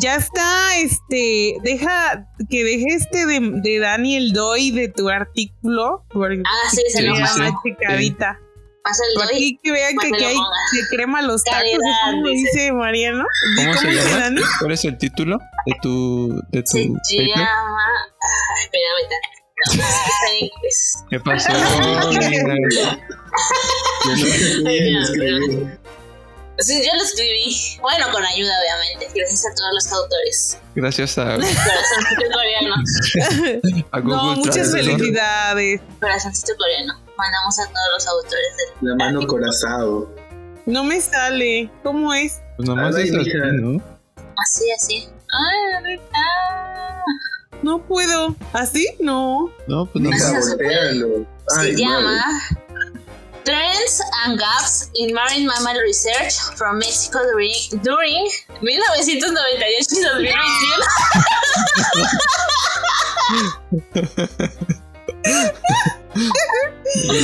Ya 0.00 0.14
está, 0.16 0.76
este, 0.78 1.56
deja 1.62 2.26
que 2.48 2.62
deje 2.64 2.84
este 2.94 3.26
de, 3.26 3.40
de 3.62 3.78
Daniel 3.80 4.32
Doy 4.32 4.70
de 4.70 4.88
tu 4.88 5.08
artículo. 5.08 6.04
Porque 6.10 6.42
Ah, 6.46 6.70
sí, 6.70 6.82
se 6.88 7.02
lo 7.02 7.14
una 7.14 7.26
checadita. 7.64 8.38
Pasa 8.84 9.02
el 9.08 9.14
Para 9.14 9.26
doy. 9.32 9.36
aquí 9.36 9.58
que 9.62 9.72
vean 9.72 9.96
que, 9.98 10.08
lo 10.08 10.16
hay 10.28 10.36
que 10.72 10.96
crema 10.96 11.20
los 11.22 11.42
tacos. 11.44 11.58
Calidad, 11.60 12.12
¿Cómo 12.12 12.28
dice. 12.28 12.48
dice 12.58 12.72
Mariano? 12.72 13.24
¿Cómo 13.56 13.74
se 13.74 13.90
llama? 13.92 14.18
Dani? 14.18 14.40
¿Cuál 14.60 14.72
es 14.72 14.84
el 14.84 14.96
título 14.98 15.38
de 15.66 15.72
tu, 15.82 16.28
de 16.52 16.62
tu 16.62 16.70
Se 16.70 16.84
paper? 17.16 17.26
llama. 17.26 17.84
Espérame, 18.62 19.02
tantito. 19.10 19.36
No, 19.76 19.82
es 19.82 19.94
que 20.04 20.10
está 20.10 20.28
en 20.30 20.44
inglés. 20.46 21.04
¿Qué 21.10 21.20
pasó? 21.20 21.52
Sí, 26.58 26.82
yo 26.84 26.92
lo 26.96 27.02
escribí. 27.04 27.78
Bueno, 27.80 28.06
con 28.10 28.24
ayuda, 28.24 28.50
obviamente. 28.60 29.12
Gracias 29.14 29.46
a 29.46 29.54
todos 29.54 29.70
los 29.74 29.92
autores. 29.92 30.58
Gracias 30.74 31.18
a, 31.18 31.24
Corazoncito 31.36 32.24
coreano. 32.34 33.84
a 33.92 34.00
No, 34.00 34.34
muchas 34.34 34.72
felicidades. 34.72 35.80
Corazoncito 36.00 36.52
coreano. 36.56 36.94
Mandamos 37.16 37.58
a 37.60 37.66
todos 37.66 37.88
los 37.94 38.06
autores 38.08 38.56
del. 38.56 38.88
La 38.88 38.96
mano 38.96 39.26
corazado. 39.26 40.12
No 40.66 40.82
me 40.82 41.00
sale. 41.00 41.70
¿Cómo 41.84 42.12
es? 42.12 42.40
Pues 42.56 42.68
nomás 42.68 42.96
es 42.96 43.14
así. 43.14 43.32
¿no? 43.60 43.80
Así, 44.36 44.70
así. 44.72 45.08
Ay, 45.30 46.00
ah. 46.12 47.02
No 47.62 47.80
puedo. 47.86 48.34
¿Así? 48.52 48.88
No. 48.98 49.52
No, 49.68 49.86
pues 49.86 50.04
no. 50.04 50.10
Voltealo. 50.10 51.26
Se 51.48 51.76
llama 51.76 52.00
madre. 52.00 52.67
Trends 53.48 54.04
and 54.26 54.36
Gaps 54.38 54.90
in 54.96 55.14
Marine 55.14 55.46
Mammal 55.46 55.80
Research 55.80 56.36
from 56.58 56.78
Mexico 56.78 57.18
during, 57.32 57.56
during 57.82 58.28
1998 58.60 59.88
y 59.88 60.02
2021. 60.04 60.36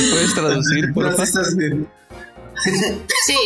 ¿Puedes 0.09 0.33
traducir, 0.33 0.93
por 0.95 1.11
favor? 1.11 1.23
estás 1.23 1.55
bien. 1.55 1.87
Sí. 3.27 3.37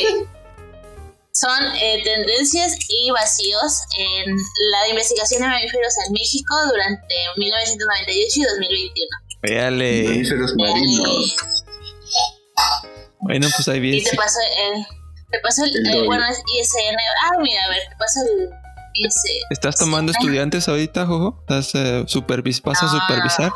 Son 1.34 1.62
eh, 1.82 2.02
tendencias 2.06 2.78
y 2.88 3.12
vacíos 3.12 3.82
en 3.98 4.38
la 4.72 4.88
investigación 4.88 5.42
de 5.42 5.50
mamíferos 5.50 5.96
en 6.08 6.14
México 6.14 6.56
durante 6.72 7.16
1998 7.36 8.40
y 8.40 8.44
2021. 8.44 9.10
Véale. 9.42 10.04
Mamíferos 10.04 10.56
marinos. 10.56 11.36
Bueno, 13.22 13.48
pues 13.56 13.68
ahí 13.68 13.78
Y 13.78 13.82
viene. 13.82 14.10
te 14.10 14.16
paso 14.16 14.40
el. 14.74 14.86
Te 15.32 15.40
paso 15.40 15.64
el. 15.66 15.76
El 15.76 15.88
eh, 15.88 16.06
bueno, 16.06 16.24
es 16.28 16.38
ISN. 16.40 16.96
Ah, 17.24 17.32
mira, 17.42 17.64
a 17.66 17.70
ver, 17.70 17.80
te 17.90 17.96
paso 17.98 18.20
el 18.22 18.50
ISN. 18.96 19.48
¿Estás 19.52 19.78
tomando 19.78 20.12
estudiantes 20.12 20.68
ahorita, 20.68 21.06
Jojo? 21.06 21.38
¿Estás 21.42 21.76
eh, 21.76 22.04
supervis 22.08 22.62
¿Vas 22.62 22.82
a 22.84 22.86
No. 22.86 23.00
supervisar? 23.00 23.52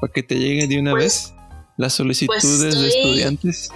para 0.00 0.12
que 0.12 0.22
te 0.22 0.34
lleguen 0.34 0.68
de 0.68 0.78
una 0.78 0.90
Pues- 0.90 1.04
vez 1.04 1.34
las 1.78 1.94
solicitudes 1.94 2.42
pues 2.42 2.60
de 2.60 2.68
estoy- 2.68 2.88
estudiantes. 2.88 3.70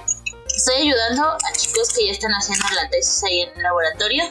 Estoy 0.55 0.75
ayudando 0.89 1.25
a 1.31 1.53
chicos 1.57 1.95
que 1.97 2.07
ya 2.07 2.13
están 2.13 2.33
haciendo 2.33 2.67
la 2.75 2.91
tesis 2.91 3.23
ahí 3.25 3.41
en 3.43 3.57
el 3.57 3.63
laboratorio. 3.63 4.25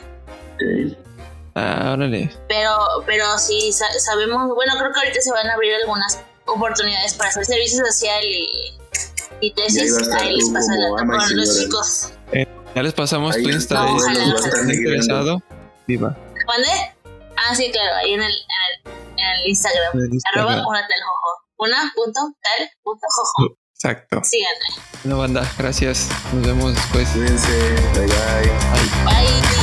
Ah, 1.55 1.93
órale. 1.93 2.29
Pero, 2.47 2.71
pero 3.05 3.37
sí 3.37 3.71
sa- 3.73 3.91
sabemos, 3.99 4.53
bueno, 4.53 4.73
creo 4.77 4.91
que 4.93 4.99
ahorita 4.99 5.21
se 5.21 5.31
van 5.31 5.47
a 5.49 5.53
abrir 5.53 5.73
algunas 5.75 6.19
oportunidades 6.45 7.13
para 7.15 7.29
hacer 7.29 7.45
servicio 7.45 7.83
social 7.85 8.23
y, 8.23 8.77
y 9.41 9.47
Y 9.47 9.49
ahí 9.49 9.53
tesis. 9.55 10.07
a 10.09 10.17
Ahí 10.17 10.35
les 10.35 10.45
tú 10.45 10.53
pasa 10.53 10.73
la 10.75 10.87
y 10.89 11.05
con 11.05 11.37
los 11.37 11.59
chicos. 11.59 12.11
Ya 12.75 12.83
les 12.83 12.93
pasamos 12.93 13.35
Ahí 13.35 13.43
tu 13.43 13.49
está, 13.49 13.55
Insta. 13.57 13.83
ahí 13.83 13.89
y 13.89 13.93
nos 13.93 14.03
si 14.03 14.13
va 14.13 14.21
a 14.21 14.35
estás 14.35 14.45
estar 14.45 14.73
interesado, 14.75 15.43
viva. 15.87 16.17
¿Mande? 16.47 16.69
Ah, 17.35 17.55
sí, 17.55 17.71
claro, 17.71 17.95
ahí 17.95 18.13
en 18.13 18.21
el, 18.21 18.31
en 19.17 19.25
el, 19.25 19.47
Instagram. 19.47 19.91
En 19.95 20.01
el 20.01 20.13
Instagram. 20.13 20.47
Arroba 20.47 20.67
una 20.67 20.81
tal 20.81 20.99
jojo. 21.01 21.37
Una 21.57 21.91
punto 21.95 22.19
tal 22.41 22.69
punto 22.83 23.07
jojo. 23.09 23.55
Exacto. 23.73 24.21
Síganme. 24.23 24.83
Bueno, 25.03 25.19
banda, 25.19 25.51
gracias. 25.57 26.09
Nos 26.33 26.45
vemos 26.45 26.75
después. 26.75 27.09
Cuídense. 27.09 27.73
Bye 27.93 28.07
bye. 28.07 29.05
Bye. 29.05 29.41
Bye. 29.41 29.58